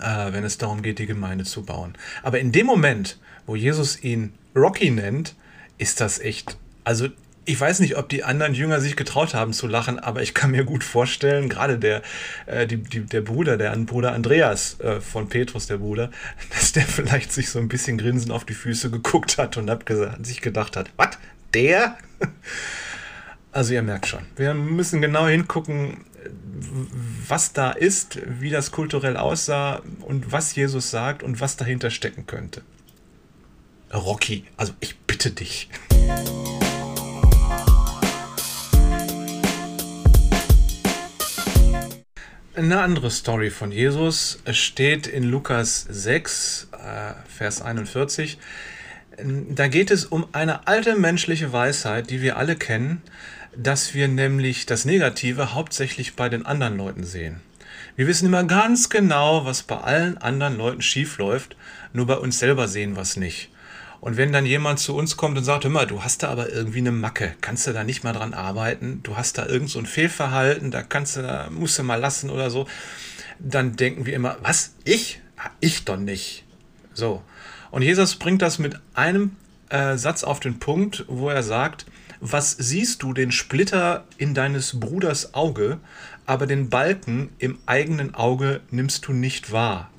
äh, 0.00 0.32
wenn 0.32 0.44
es 0.44 0.58
darum 0.58 0.82
geht, 0.82 0.98
die 0.98 1.06
Gemeinde 1.06 1.44
zu 1.44 1.64
bauen. 1.64 1.94
Aber 2.22 2.38
in 2.38 2.52
dem 2.52 2.66
Moment, 2.66 3.18
wo 3.46 3.54
Jesus 3.54 4.02
ihn 4.02 4.32
Rocky 4.54 4.90
nennt, 4.90 5.34
ist 5.78 6.00
das 6.00 6.18
echt. 6.18 6.56
Also 6.84 7.08
ich 7.46 7.58
weiß 7.58 7.80
nicht, 7.80 7.96
ob 7.96 8.08
die 8.08 8.24
anderen 8.24 8.54
Jünger 8.54 8.80
sich 8.80 8.96
getraut 8.96 9.32
haben 9.32 9.52
zu 9.52 9.66
lachen, 9.68 9.98
aber 9.98 10.20
ich 10.20 10.34
kann 10.34 10.50
mir 10.50 10.64
gut 10.64 10.82
vorstellen, 10.82 11.48
gerade 11.48 11.78
der, 11.78 12.02
äh, 12.46 12.66
die, 12.66 12.78
die, 12.78 13.00
der 13.00 13.20
Bruder, 13.20 13.56
der 13.56 13.74
Bruder 13.76 14.12
Andreas 14.12 14.78
äh, 14.80 15.00
von 15.00 15.28
Petrus, 15.28 15.66
der 15.66 15.78
Bruder, 15.78 16.10
dass 16.50 16.72
der 16.72 16.82
vielleicht 16.82 17.32
sich 17.32 17.48
so 17.48 17.60
ein 17.60 17.68
bisschen 17.68 17.98
grinsend 17.98 18.32
auf 18.32 18.44
die 18.44 18.54
Füße 18.54 18.90
geguckt 18.90 19.38
hat 19.38 19.56
und 19.56 19.70
hat 19.70 19.84
sich 20.22 20.40
gedacht 20.40 20.76
hat, 20.76 20.90
was, 20.96 21.10
der? 21.54 21.96
Also 23.52 23.72
ihr 23.72 23.80
merkt 23.80 24.06
schon, 24.06 24.20
wir 24.36 24.52
müssen 24.52 25.00
genau 25.00 25.26
hingucken, 25.28 26.04
was 27.26 27.54
da 27.54 27.70
ist, 27.70 28.18
wie 28.38 28.50
das 28.50 28.70
kulturell 28.70 29.16
aussah 29.16 29.80
und 30.00 30.30
was 30.30 30.54
Jesus 30.54 30.90
sagt 30.90 31.22
und 31.22 31.40
was 31.40 31.56
dahinter 31.56 31.88
stecken 31.88 32.26
könnte. 32.26 32.60
Rocky, 33.94 34.44
also 34.58 34.74
ich 34.80 34.98
bitte 34.98 35.30
dich. 35.30 35.70
Eine 42.56 42.80
andere 42.80 43.10
Story 43.10 43.50
von 43.50 43.70
Jesus 43.70 44.38
steht 44.50 45.06
in 45.06 45.24
Lukas 45.24 45.86
6, 45.90 46.68
äh, 46.72 47.12
Vers 47.28 47.60
41. 47.60 48.38
Da 49.50 49.68
geht 49.68 49.90
es 49.90 50.06
um 50.06 50.26
eine 50.32 50.66
alte 50.66 50.96
menschliche 50.96 51.52
Weisheit, 51.52 52.08
die 52.08 52.22
wir 52.22 52.38
alle 52.38 52.56
kennen, 52.56 53.02
dass 53.54 53.92
wir 53.92 54.08
nämlich 54.08 54.64
das 54.64 54.86
Negative 54.86 55.52
hauptsächlich 55.52 56.16
bei 56.16 56.30
den 56.30 56.46
anderen 56.46 56.78
Leuten 56.78 57.04
sehen. 57.04 57.42
Wir 57.94 58.06
wissen 58.06 58.24
immer 58.24 58.44
ganz 58.44 58.88
genau, 58.88 59.44
was 59.44 59.62
bei 59.62 59.76
allen 59.76 60.16
anderen 60.16 60.56
Leuten 60.56 60.80
schief 60.80 61.18
läuft, 61.18 61.56
nur 61.92 62.06
bei 62.06 62.16
uns 62.16 62.38
selber 62.38 62.68
sehen 62.68 62.96
wir 62.96 63.02
es 63.02 63.18
nicht. 63.18 63.50
Und 64.00 64.16
wenn 64.16 64.32
dann 64.32 64.46
jemand 64.46 64.78
zu 64.78 64.94
uns 64.94 65.16
kommt 65.16 65.38
und 65.38 65.44
sagt, 65.44 65.64
hör 65.64 65.70
mal, 65.70 65.86
du 65.86 66.02
hast 66.02 66.22
da 66.22 66.28
aber 66.28 66.52
irgendwie 66.52 66.78
eine 66.78 66.92
Macke, 66.92 67.34
kannst 67.40 67.66
du 67.66 67.72
da 67.72 67.84
nicht 67.84 68.04
mal 68.04 68.12
dran 68.12 68.34
arbeiten, 68.34 69.00
du 69.02 69.16
hast 69.16 69.38
da 69.38 69.46
irgend 69.46 69.70
so 69.70 69.78
ein 69.78 69.86
Fehlverhalten, 69.86 70.70
da 70.70 70.82
kannst 70.82 71.16
du, 71.16 71.22
da 71.22 71.48
musst 71.50 71.78
du 71.78 71.82
mal 71.82 72.00
lassen 72.00 72.30
oder 72.30 72.50
so, 72.50 72.66
dann 73.38 73.76
denken 73.76 74.06
wir 74.06 74.14
immer, 74.14 74.36
was? 74.42 74.74
Ich? 74.84 75.20
Ich 75.60 75.84
doch 75.84 75.96
nicht. 75.96 76.44
So. 76.92 77.22
Und 77.70 77.82
Jesus 77.82 78.16
bringt 78.16 78.42
das 78.42 78.58
mit 78.58 78.78
einem 78.94 79.36
äh, 79.68 79.96
Satz 79.96 80.24
auf 80.24 80.40
den 80.40 80.58
Punkt, 80.58 81.04
wo 81.08 81.28
er 81.28 81.42
sagt, 81.42 81.86
was 82.20 82.52
siehst 82.52 83.02
du 83.02 83.12
den 83.12 83.30
Splitter 83.32 84.04
in 84.16 84.32
deines 84.32 84.80
Bruders 84.80 85.34
Auge, 85.34 85.78
aber 86.24 86.46
den 86.46 86.70
Balken 86.70 87.30
im 87.38 87.58
eigenen 87.66 88.14
Auge 88.14 88.60
nimmst 88.70 89.06
du 89.06 89.12
nicht 89.12 89.52
wahr? 89.52 89.90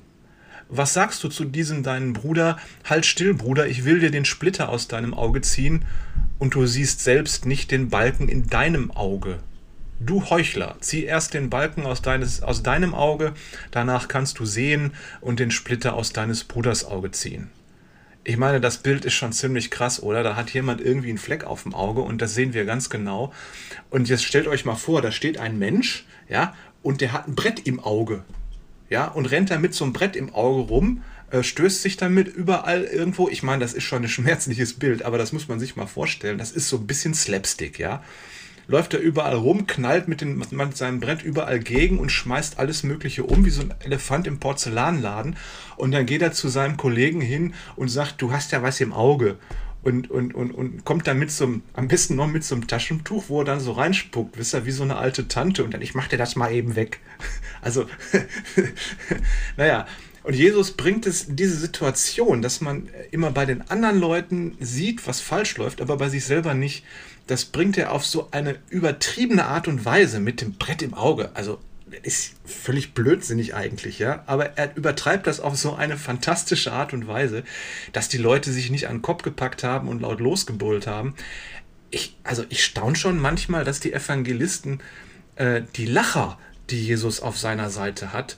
Was 0.70 0.92
sagst 0.92 1.24
du 1.24 1.28
zu 1.28 1.44
diesem 1.44 1.82
deinen 1.82 2.12
Bruder? 2.12 2.58
Halt 2.84 3.06
still, 3.06 3.32
Bruder, 3.32 3.66
ich 3.66 3.86
will 3.86 4.00
dir 4.00 4.10
den 4.10 4.26
Splitter 4.26 4.68
aus 4.68 4.86
deinem 4.86 5.14
Auge 5.14 5.40
ziehen, 5.40 5.84
und 6.38 6.54
du 6.54 6.66
siehst 6.66 7.00
selbst 7.00 7.46
nicht 7.46 7.70
den 7.70 7.88
Balken 7.88 8.28
in 8.28 8.48
deinem 8.48 8.90
Auge. 8.90 9.40
Du 9.98 10.30
Heuchler, 10.30 10.76
zieh 10.80 11.04
erst 11.04 11.34
den 11.34 11.50
Balken 11.50 11.84
aus, 11.84 12.02
deines, 12.02 12.42
aus 12.42 12.62
deinem 12.62 12.94
Auge, 12.94 13.32
danach 13.70 14.06
kannst 14.06 14.38
du 14.38 14.44
sehen 14.44 14.92
und 15.20 15.40
den 15.40 15.50
Splitter 15.50 15.94
aus 15.94 16.12
deines 16.12 16.44
Bruders 16.44 16.84
Auge 16.84 17.10
ziehen. 17.10 17.50
Ich 18.22 18.36
meine, 18.36 18.60
das 18.60 18.78
Bild 18.78 19.04
ist 19.04 19.14
schon 19.14 19.32
ziemlich 19.32 19.70
krass, 19.70 20.02
oder? 20.02 20.22
Da 20.22 20.36
hat 20.36 20.50
jemand 20.50 20.80
irgendwie 20.80 21.08
einen 21.08 21.18
Fleck 21.18 21.44
auf 21.44 21.62
dem 21.62 21.74
Auge 21.74 22.02
und 22.02 22.20
das 22.20 22.34
sehen 22.34 22.52
wir 22.52 22.66
ganz 22.66 22.90
genau. 22.90 23.32
Und 23.90 24.08
jetzt 24.08 24.24
stellt 24.24 24.46
euch 24.46 24.64
mal 24.64 24.76
vor, 24.76 25.02
da 25.02 25.10
steht 25.10 25.38
ein 25.38 25.58
Mensch, 25.58 26.04
ja, 26.28 26.54
und 26.82 27.00
der 27.00 27.12
hat 27.12 27.26
ein 27.26 27.34
Brett 27.34 27.66
im 27.66 27.80
Auge 27.80 28.22
ja, 28.88 29.06
und 29.06 29.26
rennt 29.26 29.50
da 29.50 29.58
mit 29.58 29.74
so 29.74 29.84
einem 29.84 29.92
Brett 29.92 30.16
im 30.16 30.34
Auge 30.34 30.68
rum, 30.68 31.02
äh, 31.30 31.42
stößt 31.42 31.82
sich 31.82 31.96
damit 31.96 32.28
überall 32.28 32.84
irgendwo. 32.84 33.28
Ich 33.28 33.42
meine, 33.42 33.60
das 33.60 33.74
ist 33.74 33.84
schon 33.84 34.02
ein 34.02 34.08
schmerzliches 34.08 34.74
Bild, 34.74 35.02
aber 35.02 35.18
das 35.18 35.32
muss 35.32 35.48
man 35.48 35.60
sich 35.60 35.76
mal 35.76 35.86
vorstellen. 35.86 36.38
Das 36.38 36.52
ist 36.52 36.68
so 36.68 36.76
ein 36.76 36.86
bisschen 36.86 37.14
Slapstick, 37.14 37.78
ja. 37.78 38.02
Läuft 38.70 38.92
er 38.92 39.00
überall 39.00 39.34
rum, 39.34 39.66
knallt 39.66 40.08
mit, 40.08 40.20
den, 40.20 40.36
mit 40.36 40.76
seinem 40.76 41.00
Brett 41.00 41.22
überall 41.22 41.58
gegen 41.58 41.98
und 41.98 42.12
schmeißt 42.12 42.58
alles 42.58 42.82
Mögliche 42.82 43.24
um, 43.24 43.46
wie 43.46 43.50
so 43.50 43.62
ein 43.62 43.72
Elefant 43.82 44.26
im 44.26 44.40
Porzellanladen. 44.40 45.36
Und 45.78 45.92
dann 45.92 46.04
geht 46.04 46.20
er 46.20 46.32
zu 46.32 46.48
seinem 46.48 46.76
Kollegen 46.76 47.22
hin 47.22 47.54
und 47.76 47.88
sagt, 47.88 48.20
du 48.20 48.30
hast 48.30 48.52
ja 48.52 48.62
was 48.62 48.80
im 48.82 48.92
Auge 48.92 49.38
und, 49.82 50.10
und, 50.10 50.34
und, 50.34 50.50
und 50.52 50.84
kommt 50.84 51.06
dann 51.06 51.18
mit 51.18 51.30
so 51.30 51.44
einem, 51.44 51.62
am 51.74 51.88
besten 51.88 52.16
noch 52.16 52.26
mit 52.26 52.44
so 52.44 52.54
einem 52.54 52.66
Taschentuch, 52.66 53.24
wo 53.28 53.40
er 53.40 53.44
dann 53.44 53.60
so 53.60 53.72
reinspuckt, 53.72 54.36
wisst 54.36 54.54
ihr, 54.54 54.66
wie 54.66 54.70
so 54.70 54.82
eine 54.82 54.96
alte 54.96 55.28
Tante 55.28 55.64
und 55.64 55.72
dann, 55.72 55.82
ich 55.82 55.94
mach 55.94 56.08
dir 56.08 56.18
das 56.18 56.36
mal 56.36 56.52
eben 56.52 56.76
weg. 56.76 57.00
Also, 57.60 57.86
naja, 59.56 59.84
und 60.22 60.34
Jesus 60.34 60.72
bringt 60.72 61.06
es 61.06 61.26
diese 61.28 61.56
Situation, 61.56 62.40
dass 62.40 62.60
man 62.60 62.88
immer 63.10 63.32
bei 63.32 63.46
den 63.46 63.68
anderen 63.68 63.98
Leuten 63.98 64.56
sieht, 64.60 65.08
was 65.08 65.20
falsch 65.20 65.56
läuft, 65.56 65.80
aber 65.80 65.96
bei 65.96 66.08
sich 66.08 66.24
selber 66.24 66.54
nicht. 66.54 66.84
Das 67.26 67.46
bringt 67.46 67.76
er 67.76 67.90
auf 67.90 68.06
so 68.06 68.28
eine 68.30 68.58
übertriebene 68.70 69.46
Art 69.46 69.66
und 69.66 69.84
Weise 69.84 70.20
mit 70.20 70.40
dem 70.40 70.52
Brett 70.52 70.82
im 70.82 70.94
Auge. 70.94 71.30
Also 71.34 71.58
ist 72.02 72.34
völlig 72.44 72.94
blödsinnig 72.94 73.54
eigentlich, 73.54 73.98
ja. 73.98 74.22
Aber 74.26 74.56
er 74.56 74.76
übertreibt 74.76 75.26
das 75.26 75.40
auf 75.40 75.56
so 75.56 75.74
eine 75.74 75.96
fantastische 75.96 76.72
Art 76.72 76.92
und 76.92 77.06
Weise, 77.06 77.44
dass 77.92 78.08
die 78.08 78.18
Leute 78.18 78.52
sich 78.52 78.70
nicht 78.70 78.88
an 78.88 78.96
den 78.96 79.02
Kopf 79.02 79.22
gepackt 79.22 79.64
haben 79.64 79.88
und 79.88 80.00
laut 80.00 80.20
losgebrüllt 80.20 80.86
haben. 80.86 81.14
Ich, 81.90 82.16
also 82.24 82.44
ich 82.48 82.64
staune 82.64 82.96
schon 82.96 83.18
manchmal, 83.18 83.64
dass 83.64 83.80
die 83.80 83.92
Evangelisten 83.92 84.80
äh, 85.36 85.62
die 85.76 85.86
Lacher, 85.86 86.38
die 86.70 86.84
Jesus 86.84 87.20
auf 87.20 87.38
seiner 87.38 87.70
Seite 87.70 88.12
hat, 88.12 88.36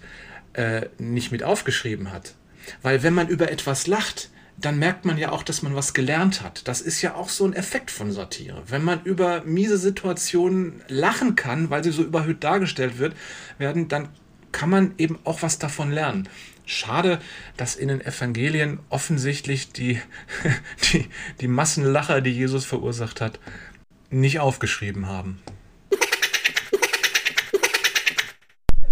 äh, 0.53 0.87
nicht 0.99 1.33
mit 1.33 1.43
aufgeschrieben 1.43 2.13
hat. 2.13 2.35
Weil 2.83 3.03
wenn 3.03 3.15
man 3.15 3.29
über 3.29 3.51
etwas 3.51 3.87
lacht, 3.87 4.31
dann 4.61 4.79
merkt 4.79 5.05
man 5.05 5.17
ja 5.17 5.33
auch, 5.33 5.43
dass 5.43 5.63
man 5.63 5.75
was 5.75 5.95
gelernt 5.95 6.43
hat. 6.43 6.67
Das 6.69 6.81
ist 6.81 7.03
ja 7.03 7.15
auch 7.15 7.29
so 7.29 7.45
ein 7.45 7.53
Effekt 7.55 7.91
von 7.91 8.13
Satire. 8.13 8.63
Wenn 8.67 8.85
man 8.85 9.03
über 9.05 9.43
miese 9.45 9.79
Situationen 9.79 10.83
lachen 10.89 11.37
kann, 11.37 11.71
weil 11.71 11.83
sie 11.83 11.93
so 11.93 12.03
überhöht 12.03 12.45
dargestellt 12.45 12.99
wird, 12.99 13.15
werden, 13.59 13.89
dann 13.89 14.09
kann 14.53 14.71
man 14.71 14.95
eben 14.99 15.19
auch 15.25 15.43
was 15.43 15.59
davon 15.59 15.91
lernen. 15.91 16.29
Schade, 16.67 17.21
dass 17.57 17.75
in 17.75 17.89
den 17.89 18.01
Evangelien 18.01 18.81
offensichtlich 18.91 19.73
die, 19.73 20.01
die, 20.93 21.09
die 21.41 21.49
Massenlacher, 21.49 22.21
die 22.21 22.31
Jesus 22.31 22.65
verursacht 22.65 23.21
hat, 23.21 23.41
nicht 24.11 24.41
aufgeschrieben 24.41 25.07
haben. 25.07 25.41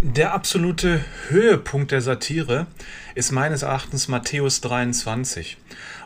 Der 0.01 0.33
absolute 0.33 1.05
Höhepunkt 1.29 1.91
der 1.91 2.01
Satire 2.01 2.69
ist 3.17 3.33
meines 3.33 3.63
Erachtens 3.63 4.07
Matthäus 4.07 4.61
23. 4.61 5.57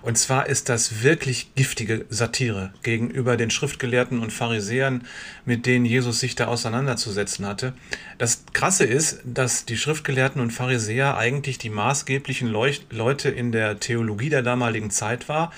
Und 0.01 0.17
zwar 0.17 0.47
ist 0.47 0.71
das 0.71 1.03
wirklich 1.03 1.55
giftige 1.57 2.07
Satire 2.09 2.73
gegenüber 2.83 3.37
den 3.37 3.51
Schriftgelehrten 3.51 4.21
und 4.21 4.33
Pharisäern, 4.33 5.07
mit 5.45 5.67
denen 5.67 5.85
Jesus 5.85 6.21
sich 6.21 6.35
da 6.35 6.47
auseinanderzusetzen 6.47 7.45
hatte. 7.45 7.75
Das 8.17 8.45
Krasse 8.55 8.85
ist, 8.85 9.21
dass 9.27 9.67
die 9.67 9.77
Schriftgelehrten 9.77 10.41
und 10.41 10.53
Pharisäer 10.53 11.19
eigentlich 11.19 11.59
die 11.59 11.69
maßgeblichen 11.69 12.49
Leute 12.49 13.29
in 13.29 13.53
der 13.53 13.79
Theologie 13.79 14.31
der 14.31 14.43
damaligen 14.43 14.91
Zeit 14.91 15.29
war, 15.29 15.53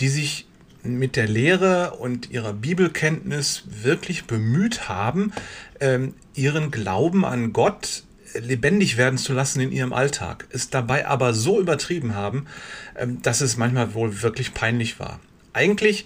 die 0.00 0.08
sich 0.08 0.48
mit 0.94 1.16
der 1.16 1.28
Lehre 1.28 1.92
und 1.92 2.30
ihrer 2.30 2.52
Bibelkenntnis 2.52 3.64
wirklich 3.82 4.24
bemüht 4.24 4.88
haben, 4.88 5.32
ähm, 5.80 6.14
ihren 6.34 6.70
Glauben 6.70 7.24
an 7.24 7.52
Gott 7.52 8.04
lebendig 8.34 8.96
werden 8.96 9.18
zu 9.18 9.32
lassen 9.32 9.60
in 9.60 9.72
ihrem 9.72 9.92
Alltag, 9.92 10.46
es 10.50 10.70
dabei 10.70 11.06
aber 11.06 11.34
so 11.34 11.60
übertrieben 11.60 12.14
haben, 12.14 12.46
ähm, 12.96 13.22
dass 13.22 13.40
es 13.40 13.56
manchmal 13.56 13.94
wohl 13.94 14.22
wirklich 14.22 14.54
peinlich 14.54 15.00
war. 15.00 15.20
Eigentlich 15.52 16.04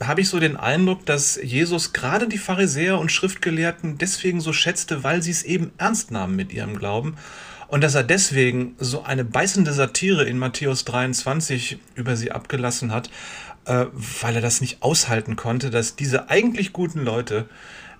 habe 0.00 0.20
ich 0.20 0.28
so 0.28 0.38
den 0.38 0.56
Eindruck, 0.56 1.04
dass 1.06 1.38
Jesus 1.42 1.92
gerade 1.92 2.28
die 2.28 2.38
Pharisäer 2.38 2.98
und 2.98 3.10
Schriftgelehrten 3.10 3.98
deswegen 3.98 4.40
so 4.40 4.52
schätzte, 4.52 5.02
weil 5.02 5.22
sie 5.22 5.32
es 5.32 5.42
eben 5.42 5.72
ernst 5.76 6.10
nahmen 6.10 6.36
mit 6.36 6.52
ihrem 6.52 6.78
Glauben 6.78 7.16
und 7.68 7.82
dass 7.82 7.94
er 7.94 8.04
deswegen 8.04 8.74
so 8.78 9.02
eine 9.02 9.24
beißende 9.24 9.72
Satire 9.72 10.24
in 10.24 10.38
Matthäus 10.38 10.84
23 10.84 11.78
über 11.96 12.16
sie 12.16 12.32
abgelassen 12.32 12.92
hat, 12.92 13.10
äh, 13.68 13.86
weil 14.22 14.34
er 14.34 14.40
das 14.40 14.60
nicht 14.60 14.82
aushalten 14.82 15.36
konnte, 15.36 15.70
dass 15.70 15.94
diese 15.94 16.30
eigentlich 16.30 16.72
guten 16.72 17.04
Leute 17.04 17.48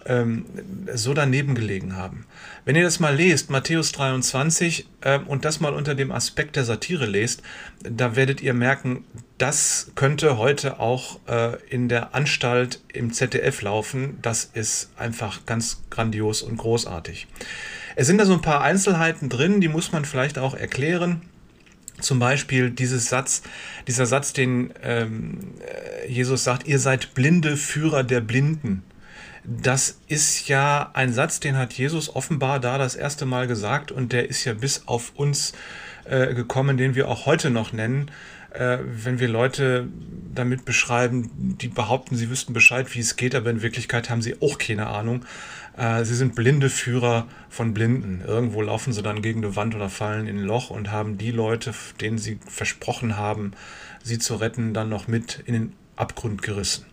ähm, 0.07 0.47
so 0.95 1.13
daneben 1.13 1.55
gelegen 1.55 1.97
haben. 1.97 2.25
Wenn 2.65 2.75
ihr 2.75 2.83
das 2.83 3.01
mal 3.01 3.15
lest, 3.15 3.51
Matthäus 3.51 3.93
23, 3.93 4.89
äh, 5.03 5.19
und 5.19 5.45
das 5.45 5.61
mal 5.61 5.75
unter 5.75 5.95
dem 5.95 6.11
Aspekt 6.11 6.57
der 6.57 6.65
Satire 6.65 7.05
lest, 7.05 7.43
da 7.83 8.17
werdet 8.17 8.41
ihr 8.41 8.55
merken, 8.55 9.05
das 9.37 9.93
könnte 9.95 10.39
heute 10.39 10.81
auch 10.81 11.21
äh, 11.29 11.57
in 11.69 11.89
der 11.89 12.15
Anstalt 12.15 12.81
im 12.93 13.13
ZDF 13.13 13.61
laufen. 13.61 14.19
Das 14.23 14.45
ist 14.55 14.91
einfach 14.97 15.45
ganz 15.45 15.83
grandios 15.91 16.43
und 16.43 16.57
großartig. 16.57 17.27
Es 17.95 18.07
sind 18.07 18.19
da 18.19 18.25
so 18.25 18.33
ein 18.33 18.43
paar 18.43 18.63
Einzelheiten 18.63 19.29
drin, 19.29 19.61
die 19.61 19.69
muss 19.69 19.93
man 19.93 20.05
vielleicht 20.05 20.39
auch 20.39 20.55
erklären. 20.55 21.23
Zum 22.01 22.19
Beispiel 22.19 22.71
dieses 22.71 23.09
Satz, 23.09 23.43
dieser 23.87 24.07
Satz, 24.07 24.33
den 24.33 24.73
ähm, 24.83 25.55
äh, 25.61 26.11
Jesus 26.11 26.45
sagt, 26.45 26.67
ihr 26.67 26.79
seid 26.79 27.15
blinde 27.15 27.57
Führer 27.57 28.05
der 28.05 28.21
Blinden. 28.21 28.85
Das 29.45 29.99
ist 30.09 30.49
ja 30.49 30.91
ein 30.95 31.13
Satz, 31.13 31.41
den 31.41 31.57
hat 31.57 31.73
Jesus 31.73 32.15
offenbar 32.15 32.61
da 32.61 32.79
das 32.79 32.95
erste 32.95 33.25
Mal 33.25 33.47
gesagt 33.47 33.91
und 33.91 34.13
der 34.13 34.29
ist 34.29 34.45
ja 34.45 34.53
bis 34.53 34.83
auf 34.87 35.13
uns 35.17 35.55
äh, 36.05 36.35
gekommen, 36.35 36.77
den 36.77 36.95
wir 36.95 37.09
auch 37.09 37.27
heute 37.27 37.51
noch 37.51 37.73
nennen. 37.73 38.11
Äh, 38.59 38.79
wenn 38.83 39.21
wir 39.21 39.29
Leute 39.29 39.89
damit 40.35 40.65
beschreiben, 40.65 41.31
die 41.37 41.69
behaupten, 41.69 42.17
sie 42.17 42.29
wüssten 42.29 42.53
Bescheid, 42.53 42.93
wie 42.95 43.01
es 43.01 43.17
geht, 43.17 43.35
aber 43.35 43.51
in 43.51 43.63
Wirklichkeit 43.63 44.11
haben 44.11 44.21
sie 44.21 44.41
auch 44.43 44.59
keine 44.59 44.89
Ahnung. 44.89 45.25
Äh, 45.77 46.05
sie 46.05 46.17
sind 46.17 46.35
blinde 46.35 46.69
Führer 46.69 47.29
von 47.49 47.73
Blinden. 47.73 48.23
Irgendwo 48.27 48.61
laufen 48.63 48.93
sie 48.93 49.03
dann 49.03 49.23
gegen 49.23 49.45
eine 49.45 49.55
Wand 49.55 49.75
oder 49.75 49.89
fallen 49.89 50.27
in 50.27 50.39
ein 50.39 50.45
Loch 50.45 50.71
und 50.71 50.91
haben 50.91 51.19
die 51.19 51.31
Leute, 51.31 51.73
denen 52.01 52.19
sie 52.19 52.41
versprochen 52.47 53.17
haben, 53.17 53.53
sie 54.03 54.19
zu 54.19 54.37
retten, 54.37 54.75
dann 54.75 54.89
noch 54.89 55.07
mit 55.07 55.43
in 55.47 55.55
den 55.55 55.73
Abgrund 55.97 56.43
gerissen. 56.43 56.85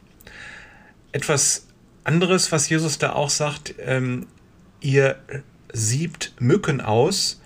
Etwas 1.11 1.67
anderes, 2.03 2.51
was 2.51 2.69
Jesus 2.69 2.99
da 2.99 3.13
auch 3.13 3.29
sagt, 3.31 3.75
ähm, 3.79 4.27
ihr 4.81 5.17
siebt 5.73 6.33
Mücken 6.39 6.79
aus, 6.79 7.41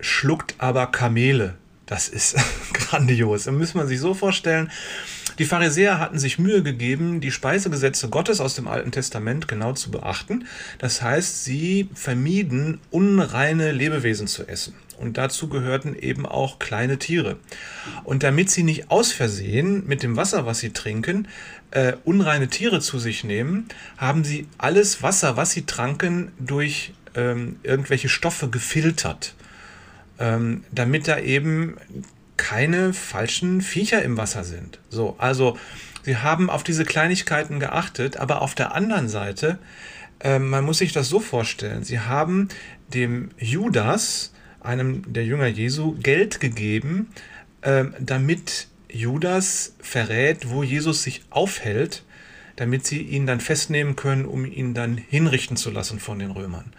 schluckt 0.00 0.54
aber 0.58 0.86
Kamele. 0.86 1.56
Das 1.90 2.08
ist 2.08 2.36
grandios. 2.72 3.44
Da 3.44 3.52
muss 3.52 3.74
man 3.74 3.88
sich 3.88 3.98
so 3.98 4.14
vorstellen. 4.14 4.70
Die 5.40 5.44
Pharisäer 5.44 5.98
hatten 5.98 6.20
sich 6.20 6.38
Mühe 6.38 6.62
gegeben, 6.62 7.20
die 7.20 7.32
Speisegesetze 7.32 8.08
Gottes 8.08 8.40
aus 8.40 8.54
dem 8.54 8.68
Alten 8.68 8.92
Testament 8.92 9.48
genau 9.48 9.72
zu 9.72 9.90
beachten. 9.90 10.46
Das 10.78 11.02
heißt, 11.02 11.44
sie 11.44 11.88
vermieden, 11.94 12.80
unreine 12.90 13.72
Lebewesen 13.72 14.28
zu 14.28 14.46
essen. 14.46 14.74
Und 14.98 15.16
dazu 15.16 15.48
gehörten 15.48 15.96
eben 15.96 16.26
auch 16.26 16.60
kleine 16.60 16.98
Tiere. 16.98 17.38
Und 18.04 18.22
damit 18.22 18.50
sie 18.50 18.62
nicht 18.62 18.90
aus 18.90 19.12
Versehen 19.12 19.84
mit 19.86 20.04
dem 20.04 20.16
Wasser, 20.16 20.46
was 20.46 20.60
sie 20.60 20.70
trinken, 20.70 21.26
äh, 21.72 21.94
unreine 22.04 22.48
Tiere 22.48 22.80
zu 22.80 23.00
sich 23.00 23.24
nehmen, 23.24 23.66
haben 23.96 24.22
sie 24.22 24.46
alles 24.58 25.02
Wasser, 25.02 25.36
was 25.36 25.50
sie 25.50 25.66
tranken, 25.66 26.30
durch 26.38 26.92
ähm, 27.16 27.56
irgendwelche 27.64 28.08
Stoffe 28.08 28.48
gefiltert 28.48 29.34
ähm, 30.20 30.64
damit 30.70 31.08
da 31.08 31.18
eben 31.18 31.76
keine 32.36 32.94
falschen 32.94 33.60
Viecher 33.60 34.02
im 34.02 34.16
Wasser 34.16 34.44
sind. 34.44 34.78
So, 34.88 35.16
also 35.18 35.58
sie 36.04 36.16
haben 36.16 36.48
auf 36.48 36.62
diese 36.62 36.84
Kleinigkeiten 36.84 37.58
geachtet, 37.58 38.16
aber 38.16 38.42
auf 38.42 38.54
der 38.54 38.74
anderen 38.74 39.08
Seite, 39.08 39.58
äh, 40.20 40.38
man 40.38 40.64
muss 40.64 40.78
sich 40.78 40.92
das 40.92 41.08
so 41.08 41.20
vorstellen, 41.20 41.82
sie 41.82 42.00
haben 42.00 42.48
dem 42.94 43.30
Judas, 43.38 44.32
einem 44.60 45.10
der 45.12 45.24
Jünger 45.24 45.46
Jesu, 45.46 45.96
Geld 46.00 46.40
gegeben, 46.40 47.08
äh, 47.62 47.84
damit 47.98 48.68
Judas 48.88 49.74
verrät, 49.80 50.50
wo 50.50 50.62
Jesus 50.62 51.02
sich 51.02 51.22
aufhält, 51.30 52.04
damit 52.56 52.86
sie 52.86 53.00
ihn 53.00 53.26
dann 53.26 53.40
festnehmen 53.40 53.96
können, 53.96 54.26
um 54.26 54.44
ihn 54.44 54.74
dann 54.74 54.96
hinrichten 54.96 55.56
zu 55.56 55.70
lassen 55.70 55.98
von 55.98 56.18
den 56.18 56.30
Römern. 56.30 56.72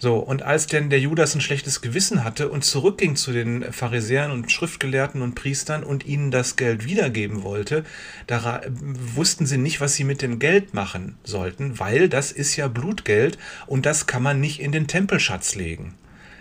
So, 0.00 0.16
und 0.16 0.42
als 0.42 0.68
denn 0.68 0.90
der 0.90 1.00
Judas 1.00 1.34
ein 1.34 1.40
schlechtes 1.40 1.80
Gewissen 1.80 2.22
hatte 2.22 2.48
und 2.48 2.64
zurückging 2.64 3.16
zu 3.16 3.32
den 3.32 3.72
Pharisäern 3.72 4.30
und 4.30 4.52
Schriftgelehrten 4.52 5.22
und 5.22 5.34
Priestern 5.34 5.82
und 5.82 6.06
ihnen 6.06 6.30
das 6.30 6.54
Geld 6.54 6.84
wiedergeben 6.84 7.42
wollte, 7.42 7.84
da 8.28 8.60
wussten 8.70 9.44
sie 9.44 9.58
nicht, 9.58 9.80
was 9.80 9.94
sie 9.94 10.04
mit 10.04 10.22
dem 10.22 10.38
Geld 10.38 10.72
machen 10.72 11.16
sollten, 11.24 11.80
weil 11.80 12.08
das 12.08 12.30
ist 12.30 12.54
ja 12.54 12.68
Blutgeld 12.68 13.38
und 13.66 13.86
das 13.86 14.06
kann 14.06 14.22
man 14.22 14.40
nicht 14.40 14.60
in 14.60 14.70
den 14.70 14.86
Tempelschatz 14.86 15.56
legen. 15.56 15.94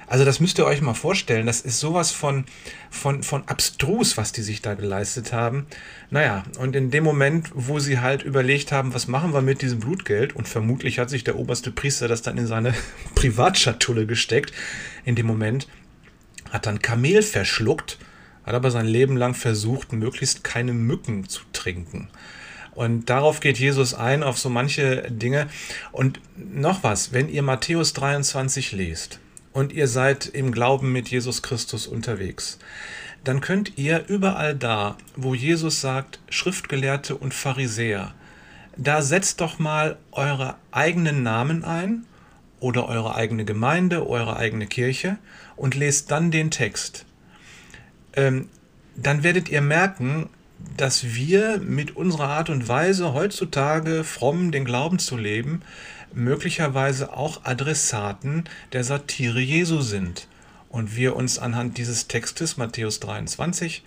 Also 0.07 0.23
das 0.23 0.39
müsst 0.39 0.57
ihr 0.57 0.65
euch 0.65 0.81
mal 0.81 0.93
vorstellen. 0.93 1.45
Das 1.45 1.59
ist 1.59 1.79
sowas 1.79 2.11
von, 2.11 2.45
von, 2.89 3.23
von 3.23 3.43
abstrus, 3.47 4.15
was 4.15 4.31
die 4.31 4.41
sich 4.41 4.61
da 4.61 4.73
geleistet 4.73 5.33
haben. 5.33 5.67
Naja, 6.09 6.43
und 6.59 6.77
in 6.77 6.91
dem 6.91 7.03
Moment, 7.03 7.49
wo 7.53 7.79
sie 7.79 7.99
halt 7.99 8.23
überlegt 8.23 8.71
haben, 8.71 8.93
was 8.93 9.07
machen 9.07 9.33
wir 9.33 9.41
mit 9.41 9.61
diesem 9.61 9.79
Blutgeld, 9.79 10.33
und 10.33 10.47
vermutlich 10.47 10.97
hat 10.97 11.09
sich 11.09 11.25
der 11.25 11.37
oberste 11.37 11.71
Priester 11.71 12.07
das 12.07 12.21
dann 12.21 12.37
in 12.37 12.47
seine 12.47 12.73
Privatschatulle 13.15 14.05
gesteckt, 14.05 14.53
in 15.03 15.15
dem 15.15 15.27
Moment 15.27 15.67
hat 16.51 16.65
dann 16.65 16.81
Kamel 16.81 17.21
verschluckt, 17.21 17.97
hat 18.45 18.55
aber 18.55 18.71
sein 18.71 18.85
Leben 18.85 19.17
lang 19.17 19.33
versucht, 19.33 19.91
möglichst 19.91 20.45
keine 20.45 20.71
Mücken 20.71 21.27
zu 21.27 21.41
trinken. 21.51 22.07
Und 22.73 23.09
darauf 23.09 23.41
geht 23.41 23.57
Jesus 23.57 23.93
ein, 23.93 24.23
auf 24.23 24.37
so 24.37 24.49
manche 24.49 25.11
Dinge. 25.11 25.47
Und 25.91 26.21
noch 26.37 26.83
was, 26.83 27.11
wenn 27.11 27.27
ihr 27.27 27.41
Matthäus 27.41 27.91
23 27.93 28.71
lest, 28.71 29.19
und 29.57 29.73
ihr 29.73 29.87
seid 29.87 30.27
im 30.27 30.51
Glauben 30.51 30.91
mit 30.91 31.09
Jesus 31.09 31.41
Christus 31.41 31.87
unterwegs, 31.87 32.59
dann 33.23 33.41
könnt 33.41 33.75
ihr 33.75 34.05
überall 34.07 34.53
da, 34.53 34.97
wo 35.15 35.33
Jesus 35.33 35.81
sagt, 35.81 36.19
Schriftgelehrte 36.29 37.15
und 37.15 37.33
Pharisäer, 37.33 38.13
da 38.77 39.01
setzt 39.01 39.41
doch 39.41 39.57
mal 39.57 39.97
eure 40.11 40.57
eigenen 40.69 41.23
Namen 41.23 41.63
ein 41.63 42.05
oder 42.59 42.87
eure 42.87 43.15
eigene 43.15 43.45
Gemeinde, 43.45 44.07
eure 44.07 44.37
eigene 44.37 44.67
Kirche 44.67 45.17
und 45.55 45.73
lest 45.73 46.11
dann 46.11 46.29
den 46.29 46.51
Text. 46.51 47.07
Ähm, 48.13 48.49
dann 48.95 49.23
werdet 49.23 49.49
ihr 49.49 49.61
merken, 49.61 50.29
dass 50.75 51.15
wir 51.15 51.57
mit 51.57 51.95
unserer 51.95 52.29
Art 52.29 52.51
und 52.51 52.67
Weise 52.67 53.15
heutzutage 53.15 54.03
fromm 54.03 54.51
den 54.51 54.65
Glauben 54.65 54.99
zu 54.99 55.17
leben, 55.17 55.63
möglicherweise 56.13 57.13
auch 57.13 57.45
Adressaten 57.45 58.45
der 58.73 58.83
Satire 58.83 59.39
Jesu 59.39 59.81
sind. 59.81 60.27
Und 60.69 60.95
wir 60.95 61.15
uns 61.15 61.39
anhand 61.39 61.77
dieses 61.77 62.07
Textes, 62.07 62.57
Matthäus 62.57 62.99
23, 62.99 63.83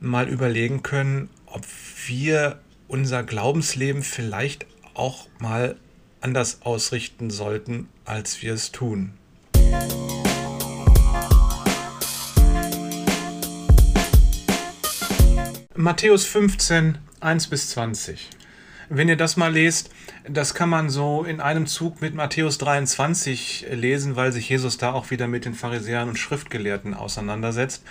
mal 0.00 0.28
überlegen 0.28 0.82
können, 0.82 1.28
ob 1.46 1.64
wir 2.06 2.60
unser 2.88 3.22
Glaubensleben 3.22 4.02
vielleicht 4.02 4.66
auch 4.94 5.28
mal 5.38 5.76
anders 6.20 6.62
ausrichten 6.62 7.30
sollten, 7.30 7.88
als 8.04 8.42
wir 8.42 8.54
es 8.54 8.72
tun. 8.72 9.12
Matthäus 15.74 16.26
15, 16.26 16.98
1 17.20 17.46
bis 17.46 17.70
20. 17.70 18.28
Wenn 18.92 19.08
ihr 19.08 19.16
das 19.16 19.36
mal 19.36 19.52
lest, 19.52 19.90
das 20.28 20.52
kann 20.52 20.68
man 20.68 20.90
so 20.90 21.22
in 21.22 21.40
einem 21.40 21.68
Zug 21.68 22.00
mit 22.00 22.16
Matthäus 22.16 22.58
23 22.58 23.68
lesen, 23.70 24.16
weil 24.16 24.32
sich 24.32 24.48
Jesus 24.48 24.78
da 24.78 24.92
auch 24.92 25.12
wieder 25.12 25.28
mit 25.28 25.44
den 25.44 25.54
Pharisäern 25.54 26.08
und 26.08 26.18
Schriftgelehrten 26.18 26.94
auseinandersetzt. 26.94 27.84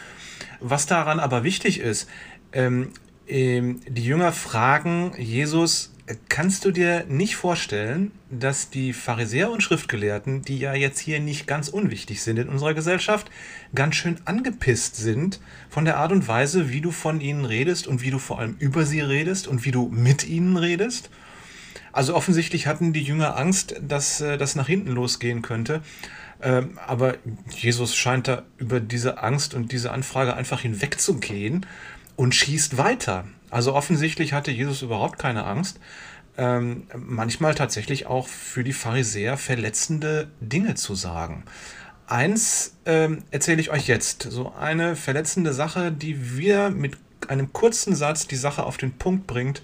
Was 0.59 0.88
daran 0.88 1.21
aber 1.21 1.45
wichtig 1.45 1.79
ist, 1.79 2.09
ähm, 2.51 2.91
ähm, 3.29 3.79
die 3.88 4.03
Jünger 4.03 4.33
fragen 4.33 5.13
Jesus, 5.17 5.93
kannst 6.28 6.65
du 6.65 6.72
dir 6.72 7.06
nicht 7.08 7.36
vorstellen, 7.36 8.12
dass 8.30 8.69
die 8.69 8.93
Pharisäer 8.93 9.52
und 9.52 9.62
Schriftgelehrten, 9.62 10.41
die 10.41 10.58
ja 10.58 10.74
jetzt 10.74 11.00
hier 11.00 11.19
nicht 11.19 11.45
ganz 11.45 11.67
unwichtig 11.67 12.22
sind 12.22 12.39
in 12.39 12.50
unserer 12.50 12.74
Gesellschaft, 12.74 13.30
ganz 13.76 13.95
schön 13.95 14.17
angepisst 14.26 14.95
sind 14.95 15.39
von 15.69 15.86
der 15.86 15.98
Art 15.98 16.12
und 16.12 16.28
Weise, 16.28 16.72
wie 16.72 16.82
du 16.82 16.91
von 16.91 17.22
ihnen 17.22 17.45
redest 17.45 17.88
und 17.88 18.02
wie 18.02 18.12
du 18.12 18.19
vor 18.19 18.39
allem 18.39 18.56
über 18.60 18.86
sie 18.86 19.02
redest 19.02 19.48
und 19.48 19.65
wie 19.65 19.72
du 19.72 19.89
mit 19.89 20.28
ihnen 20.28 20.58
redest? 20.58 21.10
Also 21.91 22.15
offensichtlich 22.15 22.67
hatten 22.67 22.93
die 22.93 23.04
Jünger 23.04 23.38
Angst, 23.38 23.76
dass 23.82 24.22
äh, 24.22 24.38
das 24.38 24.56
nach 24.56 24.67
hinten 24.67 24.91
losgehen 24.91 25.41
könnte. 25.41 25.82
Ähm, 26.41 26.80
aber 26.86 27.15
Jesus 27.50 27.95
scheint 27.95 28.28
da 28.28 28.43
über 28.58 28.80
diese 28.80 29.22
Angst 29.22 29.54
und 29.54 29.72
diese 29.72 29.91
Anfrage 29.91 30.36
einfach 30.36 30.62
hinwegzugehen 30.62 31.65
und 32.15 32.34
schießt 32.34 32.78
weiter. 32.78 33.26
Also 33.49 33.73
offensichtlich 33.73 34.33
hatte 34.33 34.51
Jesus 34.51 34.81
überhaupt 34.81 35.19
keine 35.19 35.45
Angst. 35.45 35.79
Ähm, 36.38 36.83
manchmal 36.95 37.55
tatsächlich 37.55 38.05
auch 38.05 38.27
für 38.27 38.63
die 38.63 38.73
Pharisäer 38.73 39.38
verletzende 39.38 40.31
Dinge 40.39 40.75
zu 40.75 40.95
sagen. 40.95 41.43
Eins 42.07 42.75
ähm, 42.85 43.23
erzähle 43.29 43.62
ich 43.62 43.71
euch 43.71 43.88
jetzt. 43.88 44.23
So 44.23 44.53
eine 44.53 44.95
verletzende 44.95 45.53
Sache, 45.53 45.91
die 45.91 46.38
wir 46.38 46.69
mit 46.69 46.97
einem 47.27 47.53
kurzen 47.53 47.93
Satz 47.95 48.25
die 48.25 48.35
Sache 48.35 48.63
auf 48.63 48.77
den 48.77 48.93
Punkt 48.93 49.27
bringt, 49.27 49.62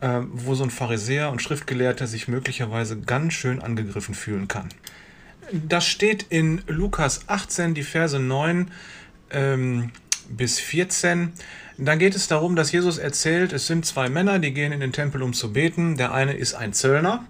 äh, 0.00 0.20
wo 0.30 0.54
so 0.54 0.62
ein 0.62 0.70
Pharisäer 0.70 1.30
und 1.30 1.42
Schriftgelehrter 1.42 2.06
sich 2.06 2.28
möglicherweise 2.28 3.00
ganz 3.00 3.32
schön 3.32 3.60
angegriffen 3.60 4.14
fühlen 4.14 4.46
kann. 4.46 4.68
Das 5.52 5.86
steht 5.86 6.26
in 6.28 6.62
Lukas 6.66 7.22
18, 7.26 7.74
die 7.74 7.82
Verse 7.82 8.18
9 8.18 8.70
ähm, 9.30 9.90
bis 10.28 10.60
14. 10.60 11.32
Dann 11.82 11.98
geht 11.98 12.14
es 12.14 12.28
darum, 12.28 12.56
dass 12.56 12.72
Jesus 12.72 12.98
erzählt, 12.98 13.54
es 13.54 13.66
sind 13.66 13.86
zwei 13.86 14.10
Männer, 14.10 14.38
die 14.38 14.52
gehen 14.52 14.70
in 14.70 14.80
den 14.80 14.92
Tempel, 14.92 15.22
um 15.22 15.32
zu 15.32 15.54
beten. 15.54 15.96
Der 15.96 16.12
eine 16.12 16.34
ist 16.34 16.52
ein 16.52 16.74
Zöllner. 16.74 17.24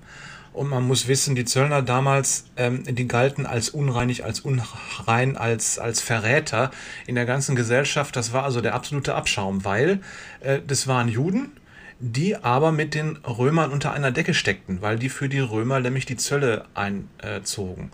Und 0.53 0.69
man 0.69 0.85
muss 0.89 1.07
wissen, 1.07 1.37
die 1.37 1.45
Zöllner 1.45 1.83
damals, 1.83 2.47
ähm, 2.57 2.83
die 2.85 3.07
galten 3.07 3.47
als 3.47 3.69
unreinig, 3.69 4.25
als 4.25 4.41
unrein, 4.41 5.37
als, 5.37 5.79
als 5.79 6.01
Verräter 6.01 6.73
in 7.07 7.15
der 7.15 7.27
ganzen 7.27 7.55
Gesellschaft. 7.55 8.17
Das 8.17 8.33
war 8.33 8.43
also 8.43 8.61
der 8.61 8.75
absolute 8.75 9.15
Abschaum, 9.15 9.65
weil 9.65 10.01
äh, 10.41 10.59
das 10.67 10.89
waren 10.89 11.09
Juden, 11.09 11.53
die 12.01 12.35
aber 12.35 12.73
mit 12.73 12.95
den 12.95 13.19
Römern 13.19 13.71
unter 13.71 13.93
einer 13.93 14.11
Decke 14.11 14.35
steckten, 14.35 14.83
weil 14.83 14.99
die 14.99 15.11
für 15.11 15.29
die 15.29 15.39
Römer 15.39 15.79
nämlich 15.79 16.07
die 16.07 16.17
Zölle 16.17 16.65
einzogen. 16.75 17.93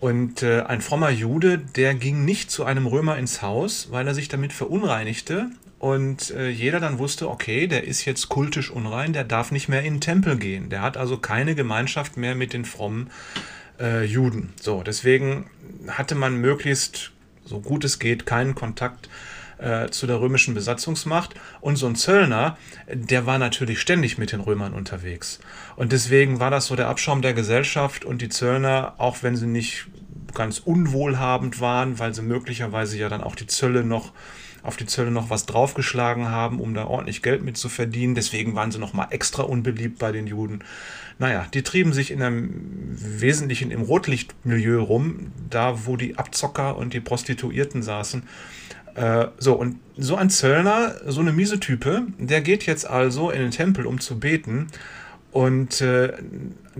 Und 0.00 0.42
äh, 0.42 0.60
ein 0.60 0.82
frommer 0.82 1.08
Jude, 1.08 1.56
der 1.56 1.94
ging 1.94 2.26
nicht 2.26 2.50
zu 2.50 2.64
einem 2.64 2.86
Römer 2.86 3.16
ins 3.16 3.40
Haus, 3.40 3.88
weil 3.90 4.06
er 4.06 4.12
sich 4.12 4.28
damit 4.28 4.52
verunreinigte. 4.52 5.48
Und 5.84 6.30
äh, 6.30 6.48
jeder 6.48 6.80
dann 6.80 6.98
wusste, 6.98 7.28
okay, 7.28 7.66
der 7.66 7.84
ist 7.84 8.06
jetzt 8.06 8.30
kultisch 8.30 8.70
unrein, 8.70 9.12
der 9.12 9.22
darf 9.22 9.52
nicht 9.52 9.68
mehr 9.68 9.82
in 9.82 9.96
den 9.96 10.00
Tempel 10.00 10.38
gehen. 10.38 10.70
Der 10.70 10.80
hat 10.80 10.96
also 10.96 11.18
keine 11.18 11.54
Gemeinschaft 11.54 12.16
mehr 12.16 12.34
mit 12.34 12.54
den 12.54 12.64
frommen 12.64 13.10
äh, 13.78 14.02
Juden. 14.02 14.54
So, 14.58 14.82
deswegen 14.82 15.44
hatte 15.86 16.14
man 16.14 16.36
möglichst, 16.36 17.12
so 17.44 17.60
gut 17.60 17.84
es 17.84 17.98
geht, 17.98 18.24
keinen 18.24 18.54
Kontakt 18.54 19.10
äh, 19.58 19.90
zu 19.90 20.06
der 20.06 20.22
römischen 20.22 20.54
Besatzungsmacht. 20.54 21.34
Und 21.60 21.76
so 21.76 21.86
ein 21.86 21.96
Zöllner, 21.96 22.56
der 22.90 23.26
war 23.26 23.36
natürlich 23.36 23.78
ständig 23.78 24.16
mit 24.16 24.32
den 24.32 24.40
Römern 24.40 24.72
unterwegs. 24.72 25.38
Und 25.76 25.92
deswegen 25.92 26.40
war 26.40 26.50
das 26.50 26.64
so 26.64 26.76
der 26.76 26.88
Abschaum 26.88 27.20
der 27.20 27.34
Gesellschaft 27.34 28.06
und 28.06 28.22
die 28.22 28.30
Zöllner, 28.30 28.94
auch 28.96 29.18
wenn 29.20 29.36
sie 29.36 29.46
nicht 29.46 29.88
ganz 30.32 30.60
unwohlhabend 30.60 31.60
waren, 31.60 31.98
weil 31.98 32.14
sie 32.14 32.22
möglicherweise 32.22 32.96
ja 32.96 33.10
dann 33.10 33.22
auch 33.22 33.36
die 33.36 33.46
Zölle 33.46 33.84
noch 33.84 34.12
auf 34.64 34.76
die 34.76 34.86
Zölle 34.86 35.10
noch 35.10 35.30
was 35.30 35.46
draufgeschlagen 35.46 36.28
haben, 36.30 36.58
um 36.58 36.74
da 36.74 36.86
ordentlich 36.86 37.22
Geld 37.22 37.42
mit 37.44 37.56
zu 37.56 37.68
verdienen. 37.68 38.14
Deswegen 38.14 38.54
waren 38.54 38.72
sie 38.72 38.78
noch 38.78 38.94
mal 38.94 39.08
extra 39.10 39.42
unbeliebt 39.42 39.98
bei 39.98 40.10
den 40.10 40.26
Juden. 40.26 40.64
Naja, 41.18 41.46
die 41.52 41.62
trieben 41.62 41.92
sich 41.92 42.10
in 42.10 42.22
einem 42.22 42.50
Wesentlichen 42.96 43.70
im 43.70 43.82
Rotlichtmilieu 43.82 44.80
rum, 44.80 45.32
da 45.48 45.86
wo 45.86 45.96
die 45.96 46.18
Abzocker 46.18 46.76
und 46.76 46.92
die 46.92 47.00
Prostituierten 47.00 47.82
saßen. 47.82 48.24
Äh, 48.94 49.26
so, 49.38 49.54
und 49.54 49.78
so 49.96 50.16
ein 50.16 50.30
Zöllner, 50.30 50.94
so 51.06 51.20
eine 51.20 51.32
miese 51.32 51.60
Type, 51.60 52.06
der 52.18 52.40
geht 52.40 52.66
jetzt 52.66 52.88
also 52.88 53.30
in 53.30 53.40
den 53.40 53.50
Tempel, 53.50 53.86
um 53.86 54.00
zu 54.00 54.18
beten. 54.18 54.68
Und 55.30 55.80
äh, 55.80 56.12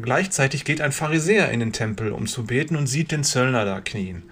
gleichzeitig 0.00 0.64
geht 0.64 0.80
ein 0.80 0.92
Pharisäer 0.92 1.50
in 1.50 1.60
den 1.60 1.72
Tempel, 1.72 2.12
um 2.12 2.26
zu 2.26 2.44
beten 2.44 2.76
und 2.76 2.86
sieht 2.86 3.10
den 3.10 3.24
Zöllner 3.24 3.64
da 3.64 3.80
knien. 3.80 4.22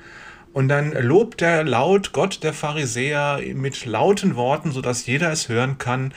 Und 0.53 0.69
dann 0.69 0.93
lobt 0.93 1.41
er 1.43 1.65
laut 1.65 2.13
Gott, 2.13 2.43
der 2.43 2.53
Pharisäer, 2.53 3.41
mit 3.55 3.87
lauten 3.87 4.37
Worten, 4.37 4.73
sodass 4.73 5.07
jeder 5.07 5.33
es 5.33 5.49
hören 5.49 5.79
kann. 5.79 6.13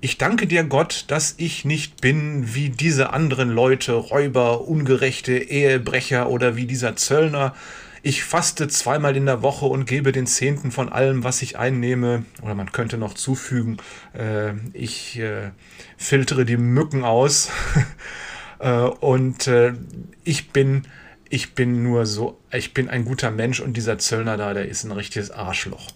Ich 0.00 0.18
danke 0.18 0.46
dir, 0.46 0.64
Gott, 0.64 1.04
dass 1.08 1.34
ich 1.38 1.64
nicht 1.64 2.00
bin 2.00 2.54
wie 2.54 2.70
diese 2.70 3.12
anderen 3.12 3.50
Leute, 3.50 3.92
Räuber, 3.92 4.66
ungerechte 4.66 5.32
Ehebrecher 5.32 6.28
oder 6.28 6.56
wie 6.56 6.66
dieser 6.66 6.96
Zöllner. 6.96 7.54
Ich 8.04 8.24
faste 8.24 8.66
zweimal 8.66 9.16
in 9.16 9.26
der 9.26 9.42
Woche 9.42 9.66
und 9.66 9.86
gebe 9.86 10.10
den 10.10 10.26
Zehnten 10.26 10.72
von 10.72 10.88
allem, 10.88 11.22
was 11.22 11.40
ich 11.40 11.56
einnehme. 11.56 12.24
Oder 12.42 12.56
man 12.56 12.72
könnte 12.72 12.98
noch 12.98 13.14
zufügen, 13.14 13.76
äh, 14.12 14.54
ich 14.72 15.20
äh, 15.20 15.50
filtere 15.96 16.44
die 16.44 16.56
Mücken 16.56 17.04
aus. 17.04 17.50
äh, 18.58 18.72
und 18.72 19.46
äh, 19.46 19.74
ich 20.24 20.50
bin 20.50 20.82
ich 21.32 21.54
bin 21.54 21.82
nur 21.82 22.04
so, 22.04 22.38
ich 22.52 22.74
bin 22.74 22.90
ein 22.90 23.06
guter 23.06 23.30
Mensch 23.30 23.60
und 23.60 23.74
dieser 23.74 23.96
Zöllner 23.96 24.36
da, 24.36 24.52
der 24.52 24.68
ist 24.68 24.84
ein 24.84 24.92
richtiges 24.92 25.30
Arschloch. 25.30 25.88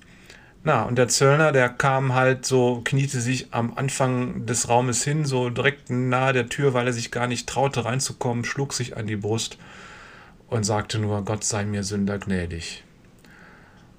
Na, 0.65 0.85
und 0.85 0.97
der 0.97 1.09
Zöllner, 1.09 1.53
der 1.53 1.69
kam 1.69 2.15
halt 2.15 2.47
so, 2.47 2.81
kniete 2.83 3.21
sich 3.21 3.53
am 3.53 3.75
Anfang 3.77 4.47
des 4.47 4.71
Raumes 4.71 5.05
hin, 5.05 5.27
so 5.27 5.51
direkt 5.51 5.91
nahe 5.91 6.33
der 6.33 6.49
Tür, 6.49 6.73
weil 6.73 6.87
er 6.87 6.95
sich 6.95 7.11
gar 7.11 7.27
nicht 7.27 7.47
traute 7.47 7.85
reinzukommen, 7.85 8.47
schlug 8.47 8.73
sich 8.73 8.97
an 8.97 9.07
die 9.07 9.17
Brust 9.17 9.59
und 10.49 10.65
sagte 10.65 10.99
nur, 10.99 11.23
Gott 11.23 11.45
sei 11.45 11.67
mir 11.67 11.85
Sünder 11.85 12.19
gnädig. 12.19 12.83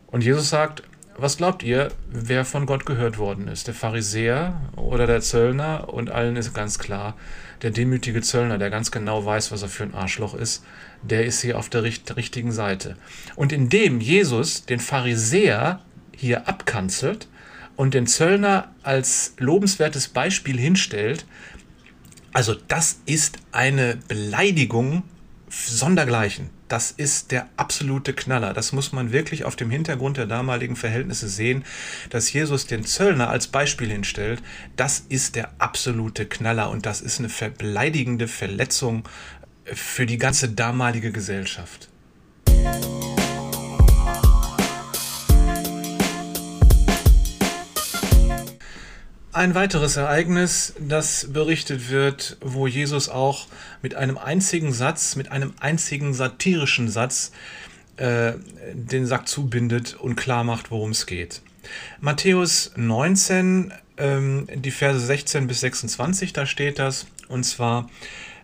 Und 0.08 0.24
Jesus 0.24 0.50
sagt, 0.50 0.82
was 1.18 1.38
glaubt 1.38 1.64
ihr, 1.64 1.90
wer 2.10 2.46
von 2.46 2.66
Gott 2.66 2.86
gehört 2.86 3.18
worden 3.18 3.48
ist? 3.48 3.68
Der 3.68 3.74
Pharisäer 3.74 4.62
oder 4.76 5.08
der 5.08 5.22
Zöllner? 5.22 5.92
Und 5.92 6.12
allen 6.12 6.36
ist 6.36 6.54
ganz 6.54 6.78
klar, 6.78 7.16
der 7.64 7.72
demütige 7.72 8.22
Zöllner, 8.22 8.58
der 8.58 8.70
ganz 8.70 8.92
genau 8.92 9.26
weiß, 9.26 9.52
was 9.52 9.64
er 9.64 9.70
für 9.70 9.84
ein 9.84 9.96
Arschloch 9.96 10.36
ist, 10.36 10.64
der 11.02 11.26
ist 11.26 11.42
hier 11.42 11.58
auf 11.58 11.70
der 11.70 11.84
richtigen 11.84 12.52
Seite. 12.52 12.98
Und 13.36 13.52
indem 13.52 14.00
Jesus 14.00 14.66
den 14.66 14.80
Pharisäer 14.80 15.82
hier 16.16 16.48
abkanzelt 16.48 17.28
und 17.76 17.94
den 17.94 18.06
Zöllner 18.08 18.74
als 18.84 19.34
lobenswertes 19.38 20.08
Beispiel 20.10 20.60
hinstellt, 20.60 21.26
also 22.34 22.54
das 22.68 23.00
ist 23.06 23.38
eine 23.52 23.98
Beleidigung 24.08 25.04
sondergleichen. 25.50 26.50
Das 26.68 26.92
ist 26.92 27.32
der 27.32 27.48
absolute 27.56 28.14
Knaller. 28.14 28.54
Das 28.54 28.74
muss 28.74 28.92
man 28.92 29.12
wirklich 29.12 29.46
auf 29.46 29.56
dem 29.56 29.70
Hintergrund 29.70 30.18
der 30.18 30.26
damaligen 30.26 30.76
Verhältnisse 30.76 31.30
sehen, 31.30 31.64
dass 32.10 32.32
Jesus 32.32 32.68
den 32.68 32.86
Zöllner 32.86 33.30
als 33.30 33.48
Beispiel 33.48 33.90
hinstellt. 33.90 34.42
Das 34.76 35.04
ist 35.08 35.36
der 35.36 35.52
absolute 35.60 36.26
Knaller 36.26 36.70
und 36.70 36.86
das 36.86 37.02
ist 37.02 37.20
eine 37.20 37.30
beleidigende 37.52 38.28
Verletzung 38.28 39.04
für 39.66 40.06
die 40.06 40.18
ganze 40.18 40.50
damalige 40.50 41.12
Gesellschaft. 41.12 41.90
Ein 49.38 49.54
weiteres 49.54 49.98
Ereignis, 49.98 50.74
das 50.80 51.28
berichtet 51.32 51.92
wird, 51.92 52.38
wo 52.42 52.66
Jesus 52.66 53.08
auch 53.08 53.46
mit 53.84 53.94
einem 53.94 54.18
einzigen 54.18 54.74
Satz, 54.74 55.16
mit 55.16 55.32
einem 55.32 55.54
einzigen 55.60 56.16
satirischen 56.16 56.90
Satz 56.90 57.32
äh, 57.98 58.34
den 58.74 59.06
Sack 59.06 59.28
zubindet 59.28 59.94
und 59.94 60.16
klar 60.16 60.44
macht, 60.44 60.72
worum 60.72 60.90
es 60.90 61.06
geht. 61.06 61.44
Matthäus 62.02 62.72
19, 62.78 63.72
ähm, 63.98 64.48
die 64.56 64.72
Verse 64.72 65.00
16 65.00 65.46
bis 65.46 65.60
26, 65.60 66.34
da 66.34 66.48
steht 66.48 66.80
das, 66.80 67.06
und 67.28 67.44
zwar, 67.44 67.92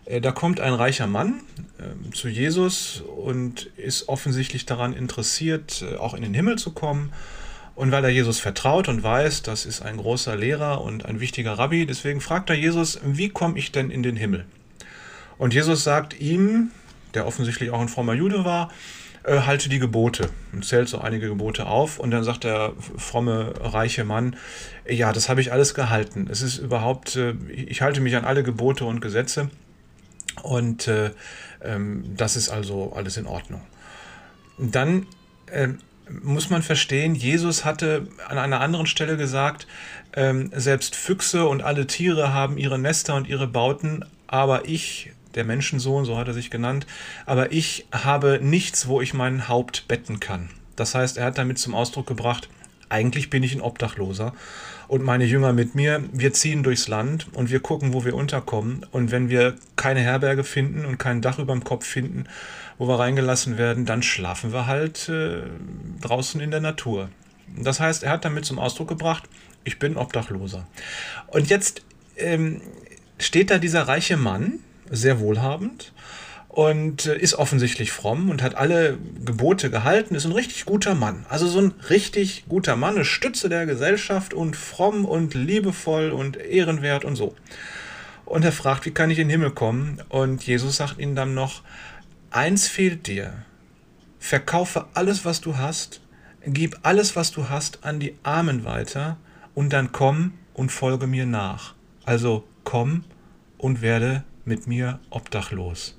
äh, 0.04 0.20
da 0.20 0.30
kommt 0.30 0.60
ein 0.60 0.74
reicher 0.74 1.08
Mann 1.08 1.40
äh, 1.78 2.12
zu 2.12 2.28
Jesus 2.28 3.02
und 3.16 3.68
ist 3.76 4.08
offensichtlich 4.08 4.64
daran 4.64 4.92
interessiert, 4.92 5.82
äh, 5.82 5.96
auch 5.96 6.14
in 6.14 6.22
den 6.22 6.34
Himmel 6.34 6.56
zu 6.56 6.70
kommen. 6.70 7.12
Und 7.74 7.90
weil 7.90 8.04
er 8.04 8.10
Jesus 8.10 8.38
vertraut 8.38 8.88
und 8.88 9.02
weiß, 9.02 9.42
das 9.42 9.66
ist 9.66 9.82
ein 9.82 9.96
großer 9.96 10.36
Lehrer 10.36 10.80
und 10.80 11.06
ein 11.06 11.20
wichtiger 11.20 11.52
Rabbi, 11.52 11.86
deswegen 11.86 12.20
fragt 12.20 12.50
er 12.50 12.56
Jesus, 12.56 13.00
wie 13.02 13.30
komme 13.30 13.58
ich 13.58 13.72
denn 13.72 13.90
in 13.90 14.02
den 14.02 14.16
Himmel? 14.16 14.44
Und 15.38 15.54
Jesus 15.54 15.82
sagt 15.82 16.20
ihm, 16.20 16.70
der 17.14 17.26
offensichtlich 17.26 17.70
auch 17.70 17.80
ein 17.80 17.88
frommer 17.88 18.14
Jude 18.14 18.44
war, 18.44 18.70
äh, 19.24 19.40
halte 19.40 19.68
die 19.68 19.78
Gebote 19.78 20.28
und 20.52 20.64
zählt 20.64 20.88
so 20.88 20.98
einige 20.98 21.28
Gebote 21.28 21.66
auf. 21.66 21.98
Und 21.98 22.10
dann 22.10 22.24
sagt 22.24 22.44
der 22.44 22.72
fromme, 22.96 23.54
reiche 23.58 24.04
Mann, 24.04 24.36
ja, 24.88 25.12
das 25.12 25.28
habe 25.28 25.40
ich 25.40 25.50
alles 25.50 25.74
gehalten. 25.74 26.28
Es 26.30 26.42
ist 26.42 26.58
überhaupt, 26.58 27.16
äh, 27.16 27.34
ich 27.48 27.82
halte 27.82 28.00
mich 28.00 28.14
an 28.16 28.24
alle 28.24 28.42
Gebote 28.42 28.84
und 28.84 29.00
Gesetze. 29.00 29.50
Und 30.42 30.88
äh, 30.88 31.10
ähm, 31.62 32.04
das 32.16 32.36
ist 32.36 32.50
also 32.50 32.92
alles 32.94 33.16
in 33.16 33.26
Ordnung. 33.26 33.62
Dann 34.58 35.06
äh, 35.46 35.68
muss 36.08 36.50
man 36.50 36.62
verstehen, 36.62 37.14
Jesus 37.14 37.64
hatte 37.64 38.06
an 38.28 38.38
einer 38.38 38.60
anderen 38.60 38.86
Stelle 38.86 39.16
gesagt, 39.16 39.66
ähm, 40.14 40.50
selbst 40.54 40.96
Füchse 40.96 41.46
und 41.46 41.62
alle 41.62 41.86
Tiere 41.86 42.32
haben 42.32 42.58
ihre 42.58 42.78
Nester 42.78 43.14
und 43.14 43.28
ihre 43.28 43.46
Bauten, 43.46 44.04
aber 44.26 44.68
ich, 44.68 45.12
der 45.34 45.44
Menschensohn, 45.44 46.04
so 46.04 46.18
hat 46.18 46.28
er 46.28 46.34
sich 46.34 46.50
genannt, 46.50 46.86
aber 47.26 47.52
ich 47.52 47.86
habe 47.92 48.38
nichts, 48.42 48.86
wo 48.86 49.00
ich 49.00 49.14
mein 49.14 49.48
Haupt 49.48 49.88
betten 49.88 50.20
kann. 50.20 50.50
Das 50.76 50.94
heißt, 50.94 51.18
er 51.18 51.26
hat 51.26 51.38
damit 51.38 51.58
zum 51.58 51.74
Ausdruck 51.74 52.06
gebracht, 52.06 52.48
eigentlich 52.88 53.30
bin 53.30 53.42
ich 53.42 53.54
ein 53.54 53.60
Obdachloser 53.60 54.34
und 54.88 55.02
meine 55.02 55.24
Jünger 55.24 55.52
mit 55.52 55.74
mir, 55.74 56.02
wir 56.12 56.32
ziehen 56.32 56.62
durchs 56.62 56.88
Land 56.88 57.28
und 57.32 57.50
wir 57.50 57.60
gucken, 57.60 57.92
wo 57.92 58.04
wir 58.04 58.14
unterkommen. 58.14 58.86
Und 58.90 59.10
wenn 59.10 59.28
wir 59.28 59.54
keine 59.76 60.00
Herberge 60.00 60.44
finden 60.44 60.84
und 60.84 60.98
kein 60.98 61.20
Dach 61.20 61.38
über 61.38 61.52
dem 61.52 61.64
Kopf 61.64 61.86
finden, 61.86 62.24
wo 62.78 62.88
wir 62.88 62.98
reingelassen 62.98 63.58
werden, 63.58 63.86
dann 63.86 64.02
schlafen 64.02 64.52
wir 64.52 64.66
halt 64.66 65.08
äh, 65.08 65.42
draußen 66.00 66.40
in 66.40 66.50
der 66.50 66.60
Natur. 66.60 67.08
Das 67.56 67.80
heißt, 67.80 68.02
er 68.02 68.10
hat 68.10 68.24
damit 68.24 68.44
zum 68.44 68.58
Ausdruck 68.58 68.88
gebracht, 68.88 69.24
ich 69.64 69.78
bin 69.78 69.96
Obdachloser. 69.96 70.66
Und 71.28 71.48
jetzt 71.50 71.82
ähm, 72.16 72.60
steht 73.18 73.50
da 73.50 73.58
dieser 73.58 73.82
reiche 73.82 74.16
Mann, 74.16 74.60
sehr 74.90 75.20
wohlhabend, 75.20 75.92
und 76.54 77.06
äh, 77.06 77.18
ist 77.18 77.34
offensichtlich 77.34 77.90
fromm 77.90 78.30
und 78.30 78.40
hat 78.40 78.54
alle 78.54 78.96
Gebote 79.24 79.70
gehalten, 79.70 80.14
ist 80.14 80.24
ein 80.24 80.30
richtig 80.30 80.66
guter 80.66 80.94
Mann. 80.94 81.26
Also 81.28 81.48
so 81.48 81.58
ein 81.58 81.74
richtig 81.90 82.44
guter 82.48 82.76
Mann, 82.76 82.94
eine 82.94 83.04
Stütze 83.04 83.48
der 83.48 83.66
Gesellschaft 83.66 84.32
und 84.32 84.54
fromm 84.54 85.04
und 85.04 85.34
liebevoll 85.34 86.12
und 86.12 86.36
ehrenwert 86.36 87.04
und 87.04 87.16
so. 87.16 87.34
Und 88.24 88.44
er 88.44 88.52
fragt, 88.52 88.86
wie 88.86 88.92
kann 88.92 89.10
ich 89.10 89.18
in 89.18 89.26
den 89.26 89.32
Himmel 89.32 89.50
kommen? 89.50 90.00
Und 90.08 90.46
Jesus 90.46 90.76
sagt 90.76 91.00
ihm 91.00 91.16
dann 91.16 91.34
noch, 91.34 91.62
eins 92.30 92.68
fehlt 92.68 93.08
dir. 93.08 93.32
Verkaufe 94.20 94.86
alles, 94.94 95.24
was 95.24 95.40
du 95.40 95.56
hast, 95.56 96.02
gib 96.46 96.78
alles, 96.84 97.16
was 97.16 97.32
du 97.32 97.48
hast, 97.48 97.82
an 97.82 97.98
die 97.98 98.14
Armen 98.22 98.64
weiter 98.64 99.16
und 99.56 99.72
dann 99.72 99.90
komm 99.90 100.34
und 100.54 100.70
folge 100.70 101.08
mir 101.08 101.26
nach. 101.26 101.74
Also 102.04 102.44
komm 102.62 103.02
und 103.58 103.82
werde 103.82 104.22
mit 104.44 104.68
mir 104.68 105.00
obdachlos. 105.10 105.96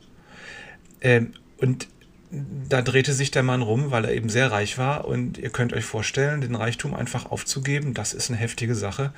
Ähm, 1.01 1.33
und 1.57 1.87
da 2.31 2.81
drehte 2.81 3.13
sich 3.13 3.31
der 3.31 3.43
Mann 3.43 3.61
rum, 3.61 3.91
weil 3.91 4.05
er 4.05 4.13
eben 4.13 4.29
sehr 4.29 4.51
reich 4.51 4.77
war. 4.77 5.05
Und 5.05 5.37
ihr 5.37 5.49
könnt 5.49 5.73
euch 5.73 5.85
vorstellen, 5.85 6.41
den 6.41 6.55
Reichtum 6.55 6.93
einfach 6.93 7.27
aufzugeben, 7.27 7.93
das 7.93 8.13
ist 8.13 8.29
eine 8.29 8.39
heftige 8.39 8.75
Sache. 8.75 9.13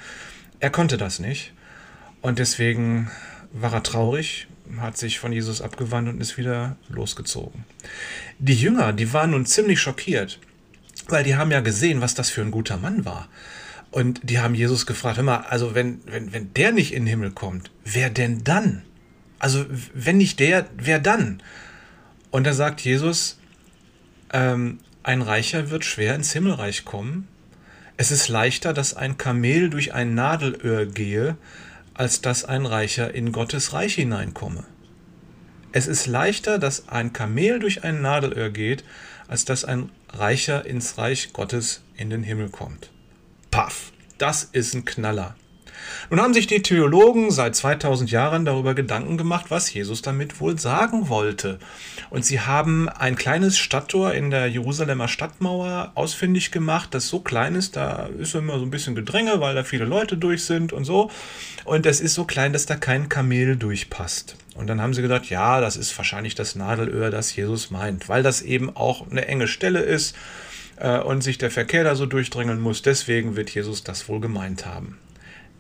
Er 0.60 0.70
konnte 0.70 0.98
das 0.98 1.20
nicht. 1.20 1.54
Und 2.22 2.40
deswegen 2.40 3.10
war 3.52 3.74
er 3.74 3.84
traurig, 3.84 4.48
hat 4.80 4.98
sich 4.98 5.20
von 5.20 5.32
Jesus 5.32 5.62
abgewandt 5.62 6.10
und 6.10 6.22
ist 6.22 6.38
wieder 6.38 6.76
losgezogen. 6.90 7.64
Die 8.40 8.56
Jünger, 8.56 8.94
die 8.94 9.14
waren 9.14 9.32
nun 9.32 9.46
ziemlich 9.46 9.80
schockiert, 9.80 10.40
weil 11.08 11.24
die 11.24 11.36
haben 11.36 11.52
ja 11.52 11.62
gesehen, 11.62 12.02
was 12.02 12.16
das 12.16 12.30
für 12.30 12.42
ein 12.42 12.52
guter 12.52 12.78
Mann 12.78 13.06
war. 13.06 13.30
Und 13.92 14.20
die 14.30 14.40
haben 14.40 14.54
Jesus 14.54 14.86
gefragt, 14.86 15.18
hör 15.18 15.24
mal, 15.24 15.46
also 15.50 15.74
wenn, 15.74 16.02
wenn, 16.06 16.34
wenn 16.34 16.54
der 16.54 16.72
nicht 16.72 16.94
in 16.94 17.04
den 17.04 17.10
Himmel 17.10 17.32
kommt, 17.32 17.72
wer 17.86 18.10
denn 18.10 18.44
dann? 18.44 18.84
Also 19.40 19.66
wenn 19.94 20.18
nicht 20.18 20.40
der, 20.40 20.68
wer 20.76 21.00
dann? 21.00 21.42
Und 22.32 22.46
da 22.46 22.54
sagt 22.54 22.82
Jesus, 22.82 23.40
ähm, 24.32 24.80
ein 25.04 25.22
Reicher 25.22 25.70
wird 25.70 25.86
schwer 25.86 26.16
ins 26.16 26.34
Himmelreich 26.34 26.86
kommen. 26.86 27.28
Es 27.96 28.12
ist 28.12 28.28
leichter, 28.28 28.74
dass 28.74 28.94
ein 28.94 29.18
Kamel 29.18 29.70
durch 29.70 29.94
ein 29.94 30.14
Nadelöhr 30.14 30.86
gehe, 30.86 31.38
als 31.94 32.22
dass 32.22 32.46
ein 32.46 32.66
Reicher 32.66 33.14
in 33.14 33.32
Gottes 33.32 33.74
Reich 33.74 33.96
hineinkomme. 33.96 34.66
Es 35.72 35.88
ist 35.88 36.08
leichter, 36.08 36.60
dass 36.60 36.90
ein 36.90 37.14
Kamel 37.14 37.60
durch 37.60 37.84
ein 37.84 38.02
Nadelöhr 38.02 38.50
geht, 38.50 38.84
als 39.28 39.46
dass 39.46 39.66
ein 39.66 39.90
Reicher 40.10 40.66
ins 40.66 40.98
Reich 40.98 41.34
Gottes 41.34 41.82
in 41.96 42.10
den 42.10 42.24
Himmel 42.24 42.50
kommt. 42.50 42.92
Paff, 43.52 43.92
das 44.18 44.44
ist 44.44 44.74
ein 44.74 44.86
Knaller. 44.86 45.36
Nun 46.10 46.22
haben 46.22 46.34
sich 46.34 46.48
die 46.48 46.62
Theologen 46.62 47.32
seit 47.32 47.56
2000 47.56 48.12
Jahren 48.12 48.46
darüber 48.46 48.74
Gedanken 48.74 49.18
gemacht, 49.18 49.46
was 49.50 49.74
Jesus 49.74 50.02
damit 50.02 50.40
wohl 50.40 50.60
sagen 50.60 51.10
wollte. 51.10 51.60
Und 52.10 52.26
sie 52.26 52.40
haben 52.40 52.90
ein 52.90 53.16
kleines 53.16 53.58
Stadttor 53.58 54.14
in 54.14 54.32
der 54.32 54.48
Jerusalemer 54.48 55.08
Stadtmauer 55.08 55.92
ausfindig 55.96 56.52
gemacht, 56.52 56.94
das 56.94 57.08
so 57.08 57.20
klein 57.20 57.56
ist, 57.56 57.76
da 57.76 58.10
ist 58.18 58.36
immer 58.36 58.60
so 58.60 58.66
ein 58.66 58.72
bisschen 58.72 58.96
Gedränge, 58.96 59.40
weil 59.42 59.56
da 59.56 59.64
viele 59.64 59.86
Leute 59.86 60.18
durch 60.18 60.46
sind 60.46 60.74
und 60.74 60.86
so. 60.86 61.12
Und 61.66 61.86
das 61.86 62.00
ist 62.00 62.14
so 62.14 62.26
klein, 62.26 62.54
dass 62.54 62.66
da 62.66 62.76
kein 62.76 63.10
Kamel 63.10 63.58
durchpasst. 63.58 64.38
Und 64.56 64.68
dann 64.68 64.82
haben 64.82 64.94
sie 64.94 65.02
gedacht, 65.02 65.30
ja, 65.30 65.62
das 65.62 65.78
ist 65.78 65.96
wahrscheinlich 65.98 66.34
das 66.34 66.56
Nadelöhr, 66.56 67.12
das 67.12 67.36
Jesus 67.36 67.70
meint, 67.70 68.10
weil 68.10 68.24
das 68.24 68.42
eben 68.42 68.76
auch 68.76 69.10
eine 69.10 69.28
enge 69.28 69.48
Stelle 69.48 69.80
ist 69.80 70.16
äh, 70.78 71.00
und 71.00 71.22
sich 71.22 71.38
der 71.38 71.52
Verkehr 71.52 71.84
da 71.84 71.96
so 71.96 72.06
durchdrängeln 72.06 72.60
muss. 72.60 72.82
Deswegen 72.82 73.36
wird 73.36 73.50
Jesus 73.50 73.84
das 73.84 74.10
wohl 74.10 74.20
gemeint 74.20 74.66
haben. 74.66 74.98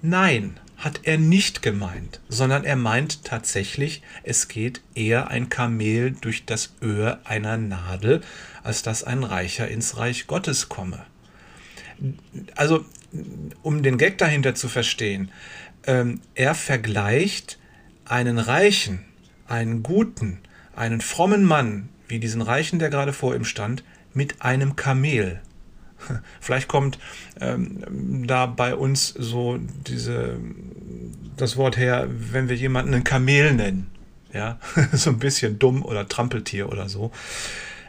Nein, 0.09 0.57
hat 0.77 1.01
er 1.03 1.17
nicht 1.17 1.61
gemeint, 1.61 2.21
sondern 2.29 2.63
er 2.63 2.77
meint 2.77 3.25
tatsächlich, 3.25 4.01
es 4.23 4.47
geht 4.47 4.79
eher 4.95 5.27
ein 5.27 5.49
Kamel 5.49 6.11
durch 6.11 6.45
das 6.45 6.73
Öhr 6.81 7.19
einer 7.25 7.57
Nadel, 7.57 8.21
als 8.63 8.83
dass 8.83 9.03
ein 9.03 9.25
Reicher 9.25 9.67
ins 9.67 9.97
Reich 9.97 10.25
Gottes 10.25 10.69
komme. 10.69 11.05
Also, 12.55 12.85
um 13.63 13.83
den 13.83 13.97
Gag 13.97 14.17
dahinter 14.17 14.55
zu 14.55 14.69
verstehen, 14.69 15.29
ähm, 15.85 16.21
er 16.35 16.55
vergleicht 16.55 17.59
einen 18.05 18.39
Reichen, 18.39 19.03
einen 19.45 19.83
guten, 19.83 20.39
einen 20.73 21.01
frommen 21.01 21.43
Mann, 21.43 21.89
wie 22.07 22.19
diesen 22.19 22.41
Reichen, 22.41 22.79
der 22.79 22.89
gerade 22.89 23.11
vor 23.11 23.35
ihm 23.35 23.43
stand, 23.43 23.83
mit 24.13 24.41
einem 24.41 24.77
Kamel. 24.77 25.41
Vielleicht 26.39 26.67
kommt 26.67 26.99
ähm, 27.39 28.25
da 28.27 28.45
bei 28.45 28.75
uns 28.75 29.09
so 29.09 29.57
diese, 29.87 30.37
das 31.35 31.57
Wort 31.57 31.77
her, 31.77 32.07
wenn 32.09 32.49
wir 32.49 32.55
jemanden 32.55 32.93
ein 32.93 33.03
Kamel 33.03 33.53
nennen. 33.53 33.87
Ja, 34.33 34.59
so 34.91 35.09
ein 35.09 35.19
bisschen 35.19 35.59
dumm 35.59 35.83
oder 35.83 36.07
Trampeltier 36.07 36.69
oder 36.69 36.89
so. 36.89 37.11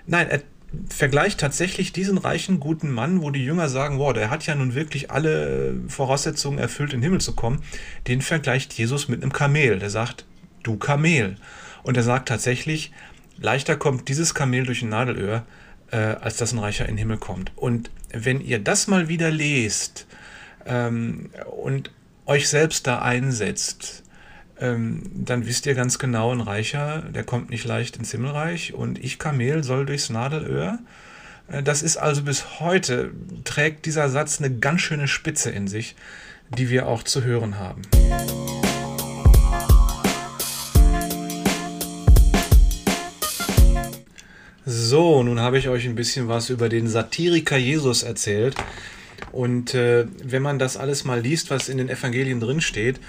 Nein, 0.07 0.29
er 0.31 0.43
vergleicht 0.89 1.41
tatsächlich 1.41 1.93
diesen 1.93 2.19
reichen, 2.19 2.61
guten 2.61 2.91
Mann, 2.91 3.23
wo 3.23 3.31
die 3.31 3.45
Jünger 3.45 3.69
sagen, 3.69 3.99
wow, 3.99 4.13
der 4.13 4.31
hat 4.31 4.47
ja 4.47 4.55
nun 4.55 4.75
wirklich 4.75 5.11
alle 5.11 5.75
Voraussetzungen 5.89 6.59
erfüllt, 6.59 6.93
in 6.93 7.01
den 7.01 7.05
Himmel 7.05 7.21
zu 7.21 7.35
kommen. 7.35 7.63
Den 8.07 8.21
vergleicht 8.21 8.75
Jesus 8.75 9.09
mit 9.09 9.23
einem 9.23 9.33
Kamel. 9.33 9.79
Der 9.79 9.91
sagt, 9.91 10.27
du 10.63 10.77
Kamel. 10.77 11.37
Und 11.83 11.97
er 11.97 12.03
sagt 12.03 12.29
tatsächlich, 12.29 12.93
leichter 13.39 13.77
kommt 13.77 14.09
dieses 14.09 14.35
Kamel 14.35 14.67
durch 14.67 14.83
ein 14.83 14.91
Nadelöhr, 14.91 15.45
äh, 15.91 15.97
als 15.97 16.37
dass 16.37 16.53
ein 16.53 16.59
Reicher 16.59 16.85
in 16.85 16.93
den 16.93 16.99
Himmel 16.99 17.19
kommt. 17.19 17.53
Und 17.57 17.91
wenn 18.13 18.41
ihr 18.41 18.59
das 18.59 18.87
mal 18.87 19.09
wieder 19.09 19.31
lest 19.31 20.07
ähm, 20.67 21.31
und 21.63 21.91
euch 22.27 22.49
selbst 22.49 22.87
da 22.87 23.01
einsetzt, 23.01 24.03
ähm, 24.61 25.03
dann 25.13 25.47
wisst 25.47 25.67
ihr 25.67 25.75
ganz 25.75 25.99
genau, 25.99 26.33
ein 26.33 26.41
Reicher, 26.41 27.03
der 27.03 27.25
kommt 27.25 27.51
nicht 27.51 27.65
leicht 27.65 27.97
ins 27.97 28.11
Himmelreich 28.11 28.75
und 28.75 29.03
ich 29.03 29.19
Kamel 29.19 29.63
soll 29.63 29.87
durchs 29.87 30.11
Nadelöhr. 30.11 30.79
Äh, 31.49 31.63
das 31.63 31.83
ist 31.83 31.97
also 31.97 32.23
bis 32.23 32.61
heute, 32.61 33.13
trägt 33.45 33.87
dieser 33.87 34.09
Satz 34.09 34.41
eine 34.41 34.55
ganz 34.55 34.81
schöne 34.81 35.09
Spitze 35.09 35.51
in 35.51 35.69
sich, 35.69 35.97
die 36.57 36.71
wir 36.71 36.87
auch 36.87 37.03
zu 37.03 37.25
hören 37.25 37.59
haben. 37.59 37.83
So, 44.71 45.23
nun 45.23 45.41
habe 45.41 45.57
ich 45.57 45.71
euch 45.71 45.87
ein 45.87 45.95
bisschen 45.95 46.29
was 46.29 46.51
über 46.51 46.69
den 46.69 46.89
Satiriker 46.89 47.57
Jesus 47.57 48.03
erzählt. 48.03 48.55
Und 49.33 49.73
äh, 49.73 50.05
wenn 50.23 50.43
man 50.43 50.59
das 50.59 50.77
alles 50.77 51.07
mal 51.07 51.19
liest, 51.19 51.51
was 51.51 51.71
in 51.71 51.79
den 51.79 51.89
Evangelien 51.89 52.39
drin 52.39 52.61
steht 52.61 53.01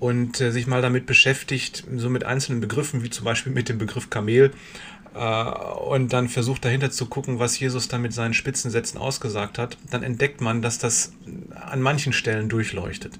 und 0.00 0.40
äh, 0.40 0.50
sich 0.50 0.66
mal 0.66 0.82
damit 0.82 1.06
beschäftigt, 1.06 1.84
so 1.94 2.10
mit 2.10 2.24
einzelnen 2.24 2.60
Begriffen, 2.60 3.04
wie 3.04 3.10
zum 3.10 3.24
Beispiel 3.24 3.52
mit 3.52 3.68
dem 3.68 3.78
Begriff 3.78 4.10
Kamel, 4.10 4.50
äh, 5.14 5.44
und 5.88 6.12
dann 6.12 6.28
versucht 6.28 6.64
dahinter 6.64 6.90
zu 6.90 7.06
gucken, 7.06 7.38
was 7.38 7.56
Jesus 7.56 7.86
da 7.86 7.98
mit 7.98 8.12
seinen 8.12 8.34
Spitzensätzen 8.34 8.98
ausgesagt 8.98 9.58
hat, 9.58 9.78
dann 9.88 10.02
entdeckt 10.02 10.40
man, 10.40 10.60
dass 10.60 10.80
das 10.80 11.12
an 11.54 11.82
manchen 11.82 12.12
Stellen 12.12 12.48
durchleuchtet. 12.48 13.12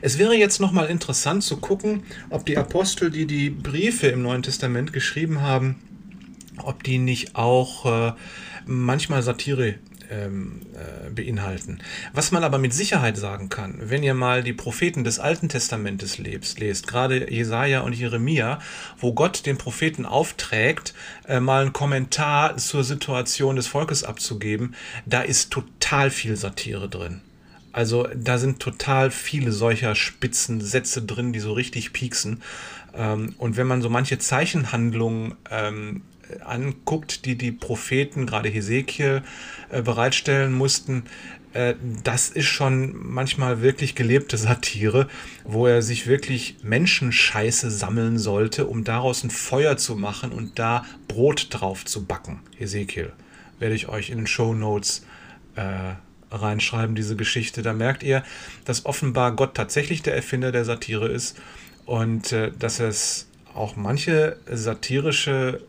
Es 0.00 0.16
wäre 0.16 0.36
jetzt 0.36 0.60
nochmal 0.60 0.86
interessant 0.86 1.42
zu 1.42 1.56
gucken, 1.56 2.04
ob 2.30 2.46
die 2.46 2.56
Apostel, 2.56 3.10
die 3.10 3.26
die 3.26 3.50
Briefe 3.50 4.06
im 4.06 4.22
Neuen 4.22 4.44
Testament 4.44 4.92
geschrieben 4.92 5.40
haben, 5.40 5.74
ob 6.58 6.82
die 6.82 6.98
nicht 6.98 7.36
auch 7.36 7.86
äh, 7.86 8.12
manchmal 8.66 9.22
Satire 9.22 9.76
ähm, 10.12 10.60
äh, 10.74 11.10
beinhalten. 11.10 11.78
Was 12.12 12.32
man 12.32 12.44
aber 12.44 12.58
mit 12.58 12.74
Sicherheit 12.74 13.16
sagen 13.16 13.48
kann, 13.48 13.78
wenn 13.80 14.02
ihr 14.02 14.14
mal 14.14 14.42
die 14.42 14.52
Propheten 14.52 15.04
des 15.04 15.18
Alten 15.18 15.48
Testamentes 15.48 16.18
lest, 16.18 16.60
lest 16.60 16.86
gerade 16.86 17.30
Jesaja 17.32 17.80
und 17.80 17.94
Jeremia, 17.94 18.58
wo 18.98 19.12
Gott 19.14 19.46
den 19.46 19.58
Propheten 19.58 20.06
aufträgt, 20.06 20.94
äh, 21.26 21.40
mal 21.40 21.62
einen 21.62 21.72
Kommentar 21.72 22.56
zur 22.58 22.84
Situation 22.84 23.56
des 23.56 23.66
Volkes 23.66 24.04
abzugeben, 24.04 24.74
da 25.06 25.22
ist 25.22 25.50
total 25.50 26.10
viel 26.10 26.36
Satire 26.36 26.88
drin. 26.88 27.22
Also 27.72 28.06
da 28.14 28.36
sind 28.36 28.60
total 28.60 29.10
viele 29.10 29.50
solcher 29.50 29.94
spitzen 29.94 30.60
Sätze 30.60 31.02
drin, 31.02 31.32
die 31.32 31.40
so 31.40 31.54
richtig 31.54 31.94
pieksen. 31.94 32.42
Ähm, 32.94 33.34
und 33.38 33.56
wenn 33.56 33.66
man 33.66 33.80
so 33.80 33.88
manche 33.88 34.18
Zeichenhandlungen 34.18 35.36
ähm, 35.50 36.02
anguckt, 36.40 37.24
die 37.24 37.36
die 37.36 37.52
Propheten, 37.52 38.26
gerade 38.26 38.48
Hesekiel, 38.48 39.22
äh, 39.70 39.82
bereitstellen 39.82 40.52
mussten, 40.52 41.04
äh, 41.52 41.74
das 42.02 42.30
ist 42.30 42.46
schon 42.46 42.94
manchmal 42.96 43.62
wirklich 43.62 43.94
gelebte 43.94 44.36
Satire, 44.36 45.08
wo 45.44 45.66
er 45.66 45.82
sich 45.82 46.06
wirklich 46.06 46.56
Menschenscheiße 46.62 47.70
sammeln 47.70 48.18
sollte, 48.18 48.66
um 48.66 48.84
daraus 48.84 49.24
ein 49.24 49.30
Feuer 49.30 49.76
zu 49.76 49.96
machen 49.96 50.32
und 50.32 50.58
da 50.58 50.84
Brot 51.08 51.48
drauf 51.50 51.84
zu 51.84 52.04
backen. 52.04 52.40
Hesekiel 52.56 53.12
werde 53.58 53.74
ich 53.74 53.88
euch 53.88 54.10
in 54.10 54.18
den 54.18 54.26
Show 54.26 54.54
Notes 54.54 55.06
äh, 55.56 55.94
reinschreiben, 56.30 56.94
diese 56.94 57.16
Geschichte. 57.16 57.62
Da 57.62 57.72
merkt 57.72 58.02
ihr, 58.02 58.22
dass 58.64 58.86
offenbar 58.86 59.36
Gott 59.36 59.54
tatsächlich 59.54 60.02
der 60.02 60.16
Erfinder 60.16 60.52
der 60.52 60.64
Satire 60.64 61.08
ist 61.08 61.38
und 61.84 62.32
äh, 62.32 62.50
dass 62.58 62.80
es 62.80 63.28
auch 63.54 63.76
manche 63.76 64.38
satirische 64.50 65.60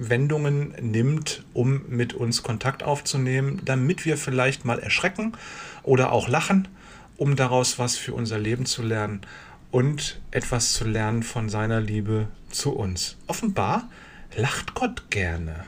Wendungen 0.00 0.74
nimmt, 0.80 1.44
um 1.52 1.82
mit 1.88 2.14
uns 2.14 2.42
Kontakt 2.42 2.82
aufzunehmen, 2.82 3.60
damit 3.64 4.04
wir 4.04 4.16
vielleicht 4.16 4.64
mal 4.64 4.78
erschrecken 4.78 5.32
oder 5.82 6.12
auch 6.12 6.28
lachen, 6.28 6.68
um 7.16 7.36
daraus 7.36 7.78
was 7.78 7.96
für 7.96 8.14
unser 8.14 8.38
Leben 8.38 8.66
zu 8.66 8.82
lernen 8.82 9.22
und 9.70 10.20
etwas 10.30 10.72
zu 10.72 10.84
lernen 10.84 11.22
von 11.22 11.48
seiner 11.48 11.80
Liebe 11.80 12.28
zu 12.50 12.72
uns. 12.74 13.16
Offenbar 13.26 13.88
lacht 14.36 14.74
Gott 14.74 15.10
gerne. 15.10 15.64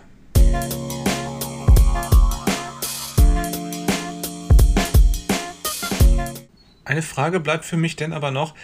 Eine 6.85 7.03
Frage 7.03 7.41
bleibt 7.41 7.65
für 7.65 7.77
mich 7.77 7.95
denn 7.97 8.13
aber 8.13 8.31
noch, 8.31 8.55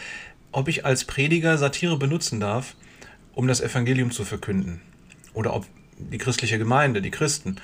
ob 0.51 0.69
ich 0.69 0.85
als 0.85 1.05
Prediger 1.05 1.59
Satire 1.59 1.97
benutzen 1.97 2.41
darf, 2.41 2.75
um 3.35 3.47
das 3.47 3.61
Evangelium 3.61 4.11
zu 4.11 4.25
verkünden 4.25 4.81
oder 5.37 5.55
ob 5.55 5.67
die 5.99 6.19
christliche 6.19 6.59
Gemeinde, 6.59 7.01
die 7.01 7.11
Christen, 7.11 7.57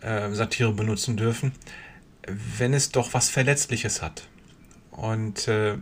äh, 0.00 0.30
Satire 0.32 0.72
benutzen 0.72 1.16
dürfen, 1.16 1.52
wenn 2.58 2.74
es 2.74 2.90
doch 2.90 3.14
was 3.14 3.28
Verletzliches 3.30 4.02
hat. 4.02 4.28
Und 4.90 5.48
äh, 5.48 5.76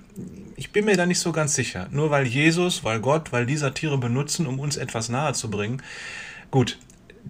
ich 0.57 0.72
bin 0.72 0.87
mir 0.87 0.96
da 0.96 1.05
nicht 1.05 1.18
so 1.18 1.33
ganz 1.33 1.55
sicher. 1.55 1.88
Nur 1.90 2.11
weil 2.11 2.26
Jesus, 2.26 2.83
weil 2.83 3.00
Gott, 3.00 3.33
weil 3.33 3.44
die 3.44 3.57
Satire 3.59 3.98
benutzen, 3.98 4.46
um 4.46 4.59
uns 4.59 4.76
etwas 4.76 5.11
nahe 5.11 5.35
zu 5.35 5.50
bringen. 5.50 5.83
Gut, 6.50 6.78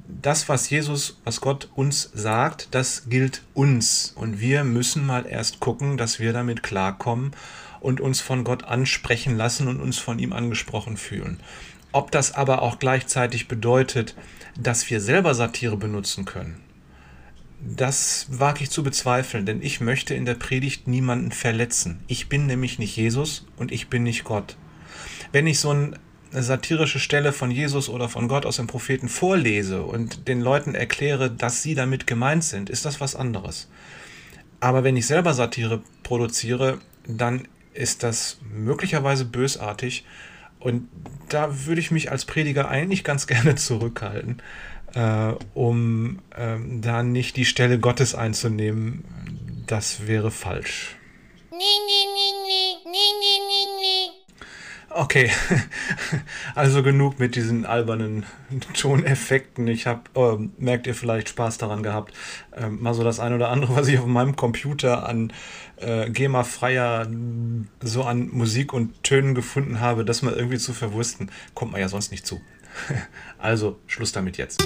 das, 0.07 0.49
was 0.49 0.71
Jesus, 0.71 1.19
was 1.25 1.41
Gott 1.41 1.69
uns 1.75 2.11
sagt, 2.15 2.69
das 2.71 3.09
gilt 3.09 3.43
uns. 3.55 4.13
Und 4.15 4.41
wir 4.41 4.63
müssen 4.63 5.05
mal 5.05 5.27
erst 5.27 5.59
gucken, 5.59 5.97
dass 5.97 6.21
wir 6.21 6.33
damit 6.33 6.63
klarkommen 6.63 7.33
und 7.81 8.01
uns 8.01 8.21
von 8.21 8.45
Gott 8.45 8.65
ansprechen 8.65 9.37
lassen 9.37 9.67
und 9.67 9.81
uns 9.81 9.99
von 9.99 10.21
ihm 10.21 10.33
angesprochen 10.33 10.97
fühlen. 10.97 11.41
Ob 11.93 12.11
das 12.11 12.33
aber 12.33 12.63
auch 12.63 12.79
gleichzeitig 12.79 13.49
bedeutet, 13.49 14.15
dass 14.59 14.89
wir 14.91 15.01
selber 15.01 15.35
Satire 15.35 15.77
benutzen 15.77 16.25
können, 16.25 16.61
das 17.65 18.27
wage 18.29 18.65
ich 18.65 18.71
zu 18.71 18.83
bezweifeln, 18.83 19.47
denn 19.47 19.63
ich 19.63 19.81
möchte 19.81 20.15
in 20.15 20.25
der 20.25 20.35
Predigt 20.35 20.89
niemanden 20.89 21.31
verletzen. 21.31 22.01
Ich 22.09 22.29
bin 22.29 22.47
nämlich 22.47 22.81
nicht 22.81 22.97
Jesus 22.97 23.47
und 23.57 23.71
ich 23.71 23.89
bin 23.89 24.03
nicht 24.03 24.25
Gott. 24.25 24.57
Wenn 25.31 25.47
ich 25.47 25.61
so 25.61 25.71
eine 25.71 25.97
satirische 26.33 26.99
Stelle 26.99 27.33
von 27.33 27.53
Jesus 27.53 27.89
oder 27.89 28.09
von 28.09 28.27
Gott 28.27 28.47
aus 28.47 28.57
dem 28.57 28.67
Propheten 28.67 29.09
vorlese 29.09 29.83
und 29.83 30.27
den 30.27 30.41
Leuten 30.41 30.75
erkläre, 30.75 31.31
dass 31.31 31.63
sie 31.63 31.75
damit 31.75 32.07
gemeint 32.09 32.43
sind, 32.43 32.69
ist 32.69 32.85
das 32.85 33.01
was 33.01 33.15
anderes. 33.15 33.69
Aber 34.59 34.83
wenn 34.83 34.97
ich 34.97 35.07
selber 35.07 35.33
Satire 35.33 35.83
produziere, 36.03 36.79
dann 37.07 37.47
ist 37.75 38.03
das 38.03 38.39
möglicherweise 38.53 39.25
bösartig. 39.25 40.05
Und 40.63 40.89
da 41.29 41.67
würde 41.67 41.81
ich 41.81 41.91
mich 41.91 42.11
als 42.11 42.25
Prediger 42.25 42.69
eigentlich 42.69 43.05
ganz 43.05 43.27
gerne 43.33 43.55
zurückhalten, 43.57 44.43
äh, 44.95 45.33
um 45.55 46.21
äh, 46.37 46.57
da 46.81 47.03
nicht 47.03 47.37
die 47.37 47.45
Stelle 47.45 47.79
Gottes 47.79 48.15
einzunehmen. 48.15 49.05
Das 49.67 50.07
wäre 50.07 50.31
falsch. 50.31 50.97
Nee, 51.51 51.57
nee. 51.59 52.12
Okay, 54.95 55.31
also 56.55 56.83
genug 56.83 57.19
mit 57.19 57.35
diesen 57.35 57.65
albernen 57.65 58.25
Toneffekten. 58.75 59.67
Ich 59.69 59.87
habe, 59.87 60.03
äh, 60.15 60.49
merkt 60.63 60.87
ihr 60.87 60.95
vielleicht, 60.95 61.31
Spaß 61.31 61.59
daran 61.59 61.83
gehabt, 61.83 62.13
äh, 62.53 62.69
mal 62.69 62.93
so 62.93 63.03
das 63.03 63.21
eine 63.21 63.37
oder 63.37 63.49
andere, 63.49 63.75
was 63.77 63.89
ich 63.89 63.99
auf 63.99 64.07
meinem 64.07 64.37
Computer 64.37 65.09
an 65.09 65.33
äh, 65.77 66.11
GEMA-freier, 66.11 67.09
so 67.81 68.03
an 68.05 68.29
Musik 68.33 68.73
und 68.73 69.03
Tönen 69.03 69.35
gefunden 69.35 69.81
habe, 69.81 70.05
das 70.05 70.23
mal 70.23 70.35
irgendwie 70.35 70.59
zu 70.59 70.73
verwursten, 70.73 71.31
kommt 71.55 71.73
man 71.73 71.81
ja 71.81 71.89
sonst 71.89 72.11
nicht 72.11 72.27
zu. 72.27 72.41
also, 73.39 73.79
Schluss 73.87 74.13
damit 74.13 74.37
jetzt. 74.37 74.63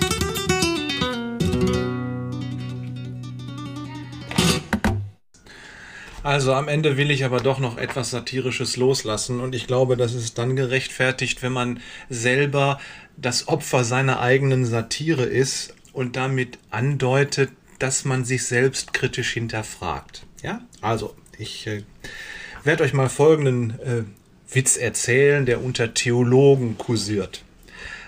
Also 6.27 6.55
am 6.55 6.67
Ende 6.67 6.97
will 6.97 7.13
ich 7.13 7.25
aber 7.25 7.39
doch 7.39 7.61
noch 7.61 7.79
etwas 7.79 8.11
Satirisches 8.11 8.77
loslassen 8.77 9.39
und 9.39 9.55
ich 9.55 9.69
glaube, 9.69 9.97
das 9.97 10.13
ist 10.13 10.39
dann 10.39 10.57
gerechtfertigt, 10.57 11.41
wenn 11.41 11.53
man 11.53 11.79
selber 12.09 12.81
das 13.17 13.47
Opfer 13.47 13.85
seiner 13.85 14.19
eigenen 14.19 14.67
Satire 14.67 15.23
ist 15.23 15.73
und 15.93 16.17
damit 16.17 16.59
andeutet, 16.71 17.51
dass 17.79 18.05
man 18.05 18.25
sich 18.25 18.45
selbst 18.45 18.93
kritisch 18.93 19.35
hinterfragt. 19.35 20.27
Ja, 20.43 20.63
also 20.81 21.15
ich 21.39 21.69
äh, 21.69 21.85
werde 22.65 22.83
euch 22.83 22.93
mal 22.93 23.09
folgenden 23.09 23.79
äh, 23.79 24.03
Witz 24.53 24.77
erzählen, 24.77 25.47
der 25.47 25.63
unter 25.63 25.95
Theologen 25.95 26.77
kursiert. 26.77 27.45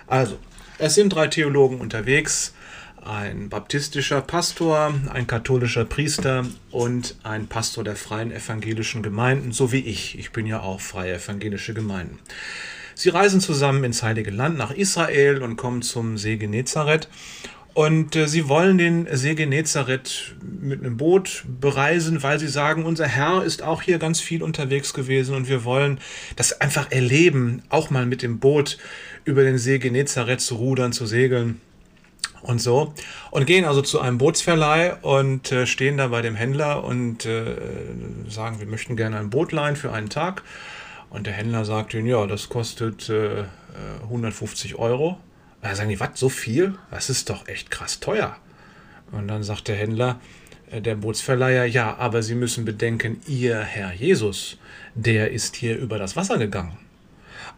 Also, 0.08 0.40
es 0.78 0.96
sind 0.96 1.10
drei 1.10 1.28
Theologen 1.28 1.80
unterwegs 1.80 2.52
ein 3.08 3.48
baptistischer 3.48 4.20
Pastor, 4.20 4.92
ein 5.12 5.26
katholischer 5.26 5.86
Priester 5.86 6.44
und 6.70 7.16
ein 7.22 7.46
Pastor 7.46 7.82
der 7.82 7.96
freien 7.96 8.30
evangelischen 8.30 9.02
Gemeinden, 9.02 9.52
so 9.52 9.72
wie 9.72 9.80
ich. 9.80 10.18
Ich 10.18 10.30
bin 10.30 10.46
ja 10.46 10.60
auch 10.60 10.80
freie 10.80 11.14
evangelische 11.14 11.72
Gemeinden. 11.72 12.18
Sie 12.94 13.08
reisen 13.08 13.40
zusammen 13.40 13.84
ins 13.84 14.02
Heilige 14.02 14.30
Land 14.30 14.58
nach 14.58 14.72
Israel 14.72 15.42
und 15.42 15.56
kommen 15.56 15.80
zum 15.80 16.18
See 16.18 16.36
Genezareth. 16.36 17.08
Und 17.72 18.14
äh, 18.16 18.26
sie 18.26 18.48
wollen 18.48 18.76
den 18.76 19.06
See 19.12 19.34
Genezareth 19.34 20.34
mit 20.42 20.80
einem 20.80 20.96
Boot 20.98 21.44
bereisen, 21.60 22.22
weil 22.22 22.38
sie 22.38 22.48
sagen, 22.48 22.84
unser 22.84 23.06
Herr 23.06 23.42
ist 23.42 23.62
auch 23.62 23.82
hier 23.82 23.98
ganz 23.98 24.20
viel 24.20 24.42
unterwegs 24.42 24.92
gewesen 24.92 25.34
und 25.34 25.48
wir 25.48 25.64
wollen 25.64 25.98
das 26.36 26.60
einfach 26.60 26.90
erleben, 26.90 27.62
auch 27.70 27.88
mal 27.88 28.04
mit 28.04 28.20
dem 28.20 28.38
Boot 28.38 28.76
über 29.24 29.44
den 29.44 29.56
See 29.56 29.78
Genezareth 29.78 30.40
zu 30.40 30.56
rudern, 30.56 30.92
zu 30.92 31.06
segeln 31.06 31.60
und 32.42 32.60
so. 32.60 32.94
Und 33.30 33.46
gehen 33.46 33.64
also 33.64 33.82
zu 33.82 34.00
einem 34.00 34.18
Bootsverleih 34.18 34.96
und 35.02 35.52
äh, 35.52 35.66
stehen 35.66 35.96
da 35.96 36.08
bei 36.08 36.22
dem 36.22 36.34
Händler 36.34 36.84
und 36.84 37.26
äh, 37.26 37.56
sagen, 38.28 38.60
wir 38.60 38.66
möchten 38.66 38.96
gerne 38.96 39.18
ein 39.18 39.30
Boot 39.30 39.52
leihen 39.52 39.76
für 39.76 39.92
einen 39.92 40.08
Tag. 40.08 40.42
Und 41.10 41.26
der 41.26 41.32
Händler 41.32 41.64
sagt 41.64 41.94
ihnen, 41.94 42.06
ja, 42.06 42.26
das 42.26 42.48
kostet 42.48 43.08
äh, 43.08 43.44
150 44.04 44.76
Euro. 44.76 45.18
Da 45.62 45.74
sagen 45.74 45.88
die, 45.88 46.00
was, 46.00 46.10
so 46.14 46.28
viel? 46.28 46.74
Das 46.90 47.10
ist 47.10 47.30
doch 47.30 47.48
echt 47.48 47.70
krass 47.70 48.00
teuer. 48.00 48.36
Und 49.10 49.28
dann 49.28 49.42
sagt 49.42 49.68
der 49.68 49.76
Händler, 49.76 50.20
äh, 50.70 50.80
der 50.80 50.96
Bootsverleiher, 50.96 51.64
ja, 51.64 51.96
aber 51.96 52.22
Sie 52.22 52.34
müssen 52.34 52.64
bedenken, 52.64 53.20
Ihr 53.26 53.60
Herr 53.60 53.92
Jesus, 53.92 54.58
der 54.94 55.30
ist 55.30 55.56
hier 55.56 55.76
über 55.78 55.98
das 55.98 56.16
Wasser 56.16 56.38
gegangen. 56.38 56.76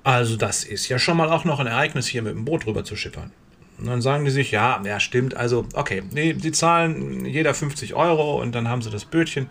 Also 0.03 0.37
das 0.37 0.65
ist 0.65 0.89
ja 0.89 0.99
schon 0.99 1.17
mal 1.17 1.29
auch 1.31 1.45
noch 1.45 1.61
ein 1.61 1.67
Ereignis, 1.67 2.07
hier 2.07 2.23
mit 2.23 2.35
dem 2.35 2.45
Boot 2.45 2.67
rüber 2.67 2.85
zu 2.85 2.97
schippern. 2.97 3.33
Und 3.81 3.87
dann 3.87 4.03
sagen 4.03 4.27
die 4.27 4.31
sich, 4.31 4.51
ja, 4.51 4.83
ja, 4.85 5.01
stimmt, 5.01 5.35
also, 5.35 5.65
okay, 5.73 6.03
nee, 6.11 6.35
die 6.35 6.53
zahlen 6.53 7.25
jeder 7.25 7.55
50 7.55 7.95
Euro 7.95 8.39
und 8.41 8.55
dann 8.55 8.69
haben 8.69 8.83
sie 8.83 8.91
das 8.91 9.07
Bötchen 9.07 9.49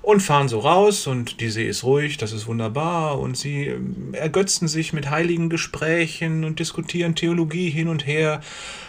und 0.00 0.20
fahren 0.20 0.48
so 0.48 0.60
raus 0.60 1.06
und 1.06 1.40
die 1.40 1.50
See 1.50 1.68
ist 1.68 1.84
ruhig, 1.84 2.16
das 2.16 2.32
ist 2.32 2.46
wunderbar 2.46 3.18
und 3.18 3.36
sie 3.36 3.66
ähm, 3.66 4.14
ergötzen 4.14 4.66
sich 4.66 4.94
mit 4.94 5.10
heiligen 5.10 5.50
Gesprächen 5.50 6.44
und 6.44 6.58
diskutieren 6.58 7.14
Theologie 7.14 7.68
hin 7.68 7.88
und 7.88 8.06
her 8.06 8.40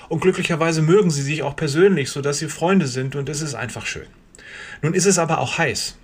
und 0.07 0.21
glücklicherweise 0.21 0.81
mögen 0.81 1.12
sie 1.12 1.21
sich 1.21 1.43
auch 1.43 1.57
persönlich, 1.57 2.10
sodass 2.10 2.39
sie 2.39 2.47
Freunde 2.47 2.88
sind 2.88 3.17
und 3.17 3.27
es 3.27 3.41
ist 3.41 3.55
einfach 3.55 3.86
schön. 3.86 4.07
Nun 4.81 4.93
ist 4.93 5.05
es 5.05 5.19
aber 5.19 5.39
auch 5.39 5.57
heiß. 5.57 5.97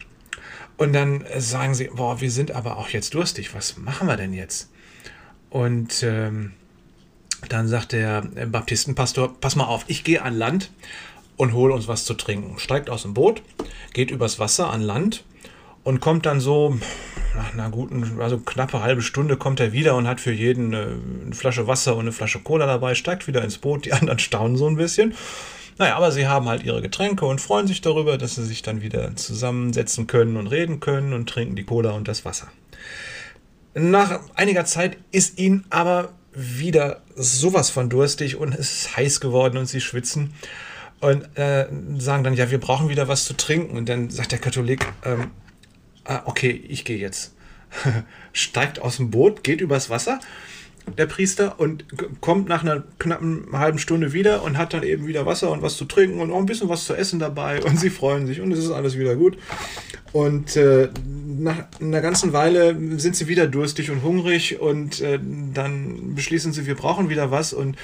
Und 0.75 0.93
dann 0.93 1.23
sagen 1.38 1.73
sie, 1.73 1.86
boah, 1.86 2.19
wir 2.19 2.30
sind 2.30 2.51
aber 2.51 2.77
auch 2.77 2.89
jetzt 2.89 3.13
durstig, 3.13 3.56
was 3.56 3.77
machen 3.77 4.08
wir 4.08 4.17
denn 4.17 4.34
jetzt? 4.34 4.69
Und 5.49 6.03
ähm, 6.03 6.51
dann 7.50 7.67
sagt 7.67 7.91
der 7.91 8.21
Baptistenpastor, 8.21 9.39
pass 9.39 9.56
mal 9.56 9.65
auf, 9.65 9.86
ich 9.88 10.04
gehe 10.04 10.21
an 10.21 10.38
Land 10.38 10.71
und 11.38 11.54
hole 11.54 11.73
uns 11.73 11.88
was 11.88 12.06
zu 12.06 12.13
trinken. 12.15 12.60
Steigt 12.60 12.89
aus 12.89 13.04
dem 13.04 13.13
Boot, 13.13 13.41
geht 13.93 14.12
übers 14.12 14.39
Wasser 14.39 14.71
an 14.71 14.82
Land 14.82 15.23
und 15.84 16.00
kommt 16.00 16.26
dann 16.26 16.39
so 16.39 16.78
nach 17.36 17.54
einer 17.54 17.69
guten, 17.69 18.19
also 18.19 18.39
knappe 18.39 18.82
halbe 18.82 19.02
Stunde 19.02 19.38
kommt 19.38 19.60
er 19.60 19.71
wieder 19.71 19.95
und 19.95 20.08
hat 20.08 20.19
für 20.19 20.32
jeden 20.32 20.73
eine, 20.73 21.00
eine 21.26 21.36
Flasche 21.36 21.67
Wasser 21.67 21.93
und 21.93 22.02
eine 22.02 22.12
Flasche 22.12 22.39
Cola 22.39 22.65
dabei, 22.65 22.95
steigt 22.95 23.28
wieder 23.28 23.43
ins 23.43 23.60
Boot, 23.60 23.86
die 23.86 23.93
anderen 23.93 24.19
staunen 24.19 24.58
so 24.58 24.67
ein 24.67 24.76
bisschen. 24.76 25.13
Naja, 25.78 25.95
aber 25.95 26.12
sie 26.12 26.28
haben 26.28 26.50
halt 26.50 26.63
ihre 26.63 26.82
Getränke 26.82 27.26
und 27.26 27.39
freuen 27.39 27.67
sich 27.67 27.82
darüber, 27.82 28.17
dass 28.17 28.36
sie 28.36 28.43
sich 28.43 28.63
dann 28.63 28.82
wieder 28.82 29.15
zusammensetzen 29.15 30.08
können 30.08 30.36
und 30.36 30.47
reden 30.47 30.80
können 30.80 31.13
und 31.13 31.30
trinken 31.30 31.56
die 31.56 31.65
Cola 31.65 31.91
und 31.91 32.08
das 32.08 32.26
Wasser. 32.26 32.47
Nach 33.76 34.21
einiger 34.34 34.65
Zeit 34.65 34.97
ist 35.12 35.38
ihnen 35.38 35.65
aber 35.69 36.13
wieder 36.38 37.02
sowas 37.15 37.71
von 37.71 37.89
durstig 37.89 38.36
und 38.36 38.54
es 38.54 38.71
ist 38.71 38.95
heiß 38.95 39.19
geworden 39.19 39.58
und 39.58 39.65
sie 39.65 39.82
schwitzen 39.82 40.34
und 41.00 41.23
äh, 41.38 41.67
sagen 41.97 42.23
dann, 42.23 42.34
ja, 42.34 42.52
wir 42.52 42.60
brauchen 42.60 42.89
wieder 42.89 43.08
was 43.08 43.26
zu 43.26 43.36
trinken. 43.36 43.78
Und 43.78 43.89
dann 43.89 44.10
sagt 44.10 44.32
der 44.32 44.39
Katholik, 44.39 44.86
ähm, 45.04 45.32
ah, 46.06 46.21
okay, 46.26 46.52
ich 46.52 46.86
gehe 46.86 46.97
jetzt. 46.97 47.34
Steigt 48.34 48.80
aus 48.80 48.97
dem 48.97 49.12
Boot, 49.12 49.43
geht 49.43 49.62
übers 49.62 49.89
Wasser, 49.89 50.19
der 50.97 51.06
Priester, 51.06 51.60
und 51.60 51.86
kommt 52.21 52.47
nach 52.47 52.63
einer 52.63 52.84
knappen 53.00 53.47
halben 53.52 53.80
Stunde 53.80 54.13
wieder 54.13 54.43
und 54.43 54.58
hat 54.58 54.73
dann 54.73 54.84
eben 54.84 55.08
wieder 55.08 55.26
Wasser 55.26 55.52
und 55.52 55.62
was 55.62 55.78
zu 55.78 55.86
trinken 55.86 56.19
und 56.19 56.32
auch 56.32 56.39
ein 56.39 56.45
bisschen 56.45 56.69
was 56.69 56.86
zu 56.86 56.95
essen 56.95 57.19
dabei. 57.19 57.62
Und 57.63 57.80
sie 57.80 57.89
freuen 57.89 58.28
sich 58.28 58.41
und 58.41 58.52
es 58.52 58.60
ist 58.60 58.71
alles 58.71 58.97
wieder 58.97 59.15
gut. 59.15 59.38
Und 60.13 60.56
äh, 60.56 60.89
nach 61.06 61.65
einer 61.80 62.02
ganzen 62.02 62.34
Weile 62.34 62.76
sind 63.00 63.15
sie 63.15 63.28
wieder 63.28 63.47
durstig 63.47 63.91
und 63.91 64.04
hungrig 64.04 64.60
und 64.60 65.02
äh, 65.02 65.19
dann 65.54 66.15
beschließen 66.15 66.54
sie, 66.54 66.65
wir 66.65 66.76
brauchen 66.76 67.10
wieder 67.10 67.30
was 67.32 67.54
und 67.54 67.78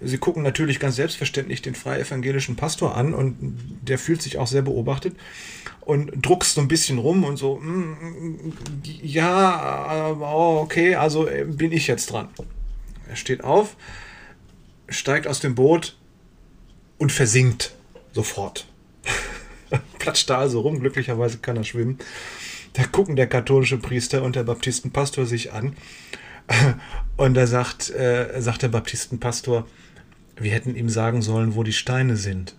sie 0.00 0.18
gucken 0.18 0.42
natürlich 0.42 0.80
ganz 0.80 0.96
selbstverständlich 0.96 1.62
den 1.62 1.74
freie 1.74 2.00
evangelischen 2.00 2.56
Pastor 2.56 2.96
an 2.96 3.14
und 3.14 3.36
der 3.82 3.98
fühlt 3.98 4.22
sich 4.22 4.38
auch 4.38 4.46
sehr 4.46 4.62
beobachtet 4.62 5.16
und 5.80 6.12
druckst 6.24 6.54
so 6.54 6.60
ein 6.60 6.68
bisschen 6.68 6.98
rum 6.98 7.24
und 7.24 7.36
so, 7.36 7.56
mm, 7.56 8.52
ja, 9.02 10.14
oh, 10.20 10.60
okay, 10.62 10.94
also 10.94 11.26
äh, 11.26 11.44
bin 11.44 11.72
ich 11.72 11.86
jetzt 11.86 12.12
dran. 12.12 12.28
Er 13.08 13.16
steht 13.16 13.42
auf, 13.42 13.76
steigt 14.88 15.26
aus 15.26 15.40
dem 15.40 15.54
Boot 15.54 15.96
und 16.98 17.10
versinkt 17.10 17.74
sofort. 18.12 18.66
Platscht 19.98 20.28
da 20.28 20.38
also 20.38 20.60
rum, 20.60 20.80
glücklicherweise 20.80 21.38
kann 21.38 21.56
er 21.56 21.64
schwimmen. 21.64 21.98
Da 22.74 22.84
gucken 22.84 23.16
der 23.16 23.26
katholische 23.26 23.78
Priester 23.78 24.22
und 24.22 24.36
der 24.36 24.44
Baptistenpastor 24.44 25.26
sich 25.26 25.52
an. 25.52 25.74
Und 27.16 27.34
da 27.34 27.46
sagt, 27.46 27.90
äh, 27.90 28.40
sagt 28.40 28.62
der 28.62 28.68
Baptistenpastor, 28.68 29.66
wir 30.40 30.52
hätten 30.52 30.74
ihm 30.74 30.88
sagen 30.88 31.22
sollen, 31.22 31.54
wo 31.54 31.62
die 31.62 31.72
Steine 31.72 32.16
sind. 32.16 32.54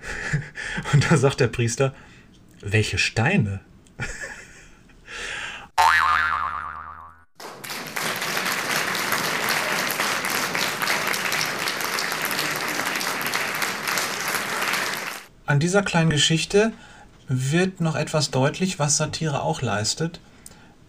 Und 0.92 1.10
da 1.10 1.16
sagt 1.16 1.40
der 1.40 1.48
Priester, 1.48 1.94
welche 2.60 2.98
Steine? 2.98 3.60
An 15.46 15.60
dieser 15.60 15.82
kleinen 15.82 16.10
Geschichte 16.10 16.72
wird 17.28 17.80
noch 17.80 17.96
etwas 17.96 18.30
deutlich, 18.30 18.78
was 18.78 18.96
Satire 18.96 19.42
auch 19.42 19.60
leistet, 19.60 20.20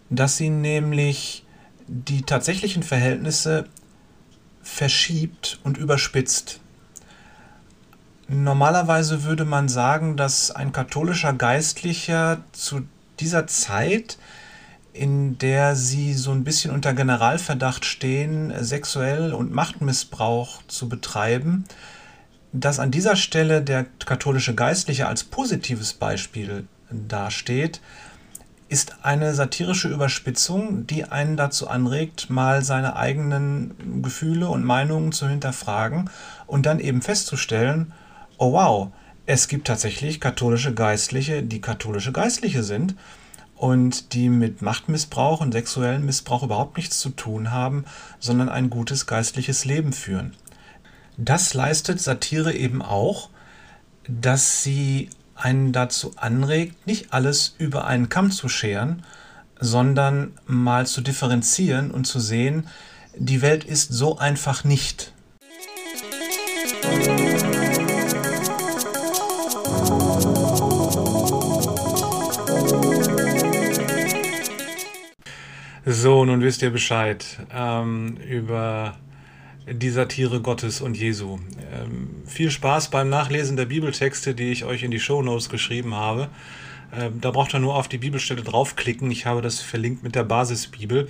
dass 0.08 0.38
sie 0.38 0.48
nämlich 0.48 1.44
die 1.86 2.22
tatsächlichen 2.22 2.82
Verhältnisse 2.82 3.66
verschiebt 4.66 5.60
und 5.62 5.78
überspitzt. 5.78 6.60
Normalerweise 8.28 9.22
würde 9.22 9.44
man 9.44 9.68
sagen, 9.68 10.16
dass 10.16 10.50
ein 10.50 10.72
katholischer 10.72 11.32
Geistlicher 11.32 12.42
zu 12.52 12.82
dieser 13.20 13.46
Zeit, 13.46 14.18
in 14.92 15.38
der 15.38 15.76
sie 15.76 16.12
so 16.14 16.32
ein 16.32 16.42
bisschen 16.42 16.72
unter 16.72 16.92
Generalverdacht 16.92 17.84
stehen, 17.84 18.52
sexuell 18.58 19.32
und 19.32 19.52
Machtmissbrauch 19.52 20.62
zu 20.66 20.88
betreiben, 20.88 21.64
Dass 22.52 22.78
an 22.78 22.90
dieser 22.90 23.16
Stelle 23.16 23.62
der 23.62 23.84
katholische 23.84 24.54
Geistliche 24.54 25.06
als 25.06 25.24
positives 25.24 25.92
Beispiel 25.92 26.66
dasteht, 26.90 27.80
ist 28.68 28.96
eine 29.02 29.32
satirische 29.32 29.88
Überspitzung, 29.88 30.86
die 30.86 31.04
einen 31.04 31.36
dazu 31.36 31.68
anregt, 31.68 32.30
mal 32.30 32.64
seine 32.64 32.96
eigenen 32.96 34.02
Gefühle 34.02 34.48
und 34.48 34.64
Meinungen 34.64 35.12
zu 35.12 35.28
hinterfragen 35.28 36.10
und 36.46 36.66
dann 36.66 36.80
eben 36.80 37.00
festzustellen, 37.00 37.92
oh 38.38 38.52
wow, 38.52 38.88
es 39.24 39.48
gibt 39.48 39.66
tatsächlich 39.66 40.20
katholische 40.20 40.74
Geistliche, 40.74 41.42
die 41.42 41.60
katholische 41.60 42.12
Geistliche 42.12 42.62
sind 42.62 42.96
und 43.56 44.12
die 44.12 44.28
mit 44.28 44.62
Machtmissbrauch 44.62 45.40
und 45.40 45.52
sexuellem 45.52 46.04
Missbrauch 46.04 46.42
überhaupt 46.42 46.76
nichts 46.76 47.00
zu 47.00 47.10
tun 47.10 47.52
haben, 47.52 47.84
sondern 48.18 48.48
ein 48.48 48.68
gutes 48.68 49.06
geistliches 49.06 49.64
Leben 49.64 49.92
führen. 49.92 50.34
Das 51.16 51.54
leistet 51.54 52.00
Satire 52.00 52.52
eben 52.52 52.82
auch, 52.82 53.30
dass 54.08 54.62
sie 54.62 55.08
einen 55.36 55.72
dazu 55.72 56.12
anregt, 56.16 56.86
nicht 56.86 57.12
alles 57.12 57.54
über 57.58 57.86
einen 57.86 58.08
Kamm 58.08 58.30
zu 58.30 58.48
scheren, 58.48 59.04
sondern 59.60 60.32
mal 60.46 60.86
zu 60.86 61.00
differenzieren 61.00 61.90
und 61.90 62.06
zu 62.06 62.20
sehen, 62.20 62.68
die 63.16 63.42
Welt 63.42 63.64
ist 63.64 63.92
so 63.92 64.18
einfach 64.18 64.64
nicht. 64.64 65.12
So, 75.88 76.24
nun 76.24 76.40
wisst 76.40 76.62
ihr 76.62 76.70
Bescheid 76.70 77.24
ähm, 77.54 78.16
über 78.16 78.96
die 79.66 79.90
Satire 79.90 80.40
Gottes 80.40 80.80
und 80.80 80.96
Jesu. 80.96 81.38
Ähm, 81.72 82.22
viel 82.26 82.50
Spaß 82.50 82.90
beim 82.90 83.08
Nachlesen 83.08 83.56
der 83.56 83.66
Bibeltexte, 83.66 84.34
die 84.34 84.52
ich 84.52 84.64
euch 84.64 84.82
in 84.82 84.90
die 84.90 85.00
Show 85.00 85.22
Notes 85.22 85.48
geschrieben 85.48 85.94
habe. 85.94 86.28
Ähm, 86.94 87.20
da 87.20 87.32
braucht 87.32 87.54
ihr 87.54 87.58
nur 87.58 87.74
auf 87.74 87.88
die 87.88 87.98
Bibelstelle 87.98 88.42
draufklicken. 88.42 89.10
Ich 89.10 89.26
habe 89.26 89.42
das 89.42 89.60
verlinkt 89.60 90.04
mit 90.04 90.14
der 90.14 90.24
Basisbibel 90.24 91.08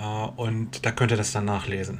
äh, 0.00 0.26
und 0.36 0.86
da 0.86 0.92
könnt 0.92 1.10
ihr 1.10 1.16
das 1.16 1.32
dann 1.32 1.44
nachlesen. 1.44 1.98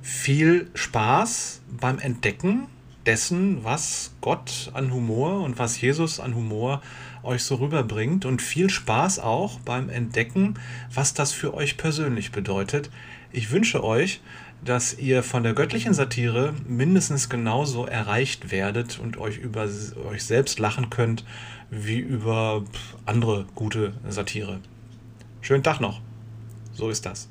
Viel 0.00 0.70
Spaß 0.74 1.62
beim 1.78 1.98
Entdecken 1.98 2.68
dessen, 3.04 3.64
was 3.64 4.14
Gott 4.20 4.70
an 4.72 4.92
Humor 4.92 5.42
und 5.42 5.58
was 5.58 5.80
Jesus 5.80 6.20
an 6.20 6.34
Humor 6.34 6.80
euch 7.22 7.42
so 7.42 7.56
rüberbringt 7.56 8.24
und 8.24 8.40
viel 8.40 8.70
Spaß 8.70 9.18
auch 9.18 9.60
beim 9.60 9.88
Entdecken, 9.88 10.54
was 10.92 11.12
das 11.12 11.32
für 11.32 11.54
euch 11.54 11.76
persönlich 11.76 12.32
bedeutet. 12.32 12.90
Ich 13.32 13.50
wünsche 13.50 13.84
euch, 13.84 14.20
dass 14.64 14.98
ihr 14.98 15.22
von 15.22 15.42
der 15.42 15.54
göttlichen 15.54 15.94
Satire 15.94 16.54
mindestens 16.66 17.28
genauso 17.28 17.86
erreicht 17.86 18.50
werdet 18.50 18.98
und 18.98 19.16
euch 19.16 19.38
über 19.38 19.68
euch 20.10 20.24
selbst 20.24 20.58
lachen 20.58 20.90
könnt 20.90 21.24
wie 21.70 21.98
über 21.98 22.64
andere 23.04 23.46
gute 23.54 23.94
Satire. 24.08 24.60
Schönen 25.40 25.62
Tag 25.62 25.80
noch. 25.80 26.00
So 26.72 26.90
ist 26.90 27.06
das. 27.06 27.28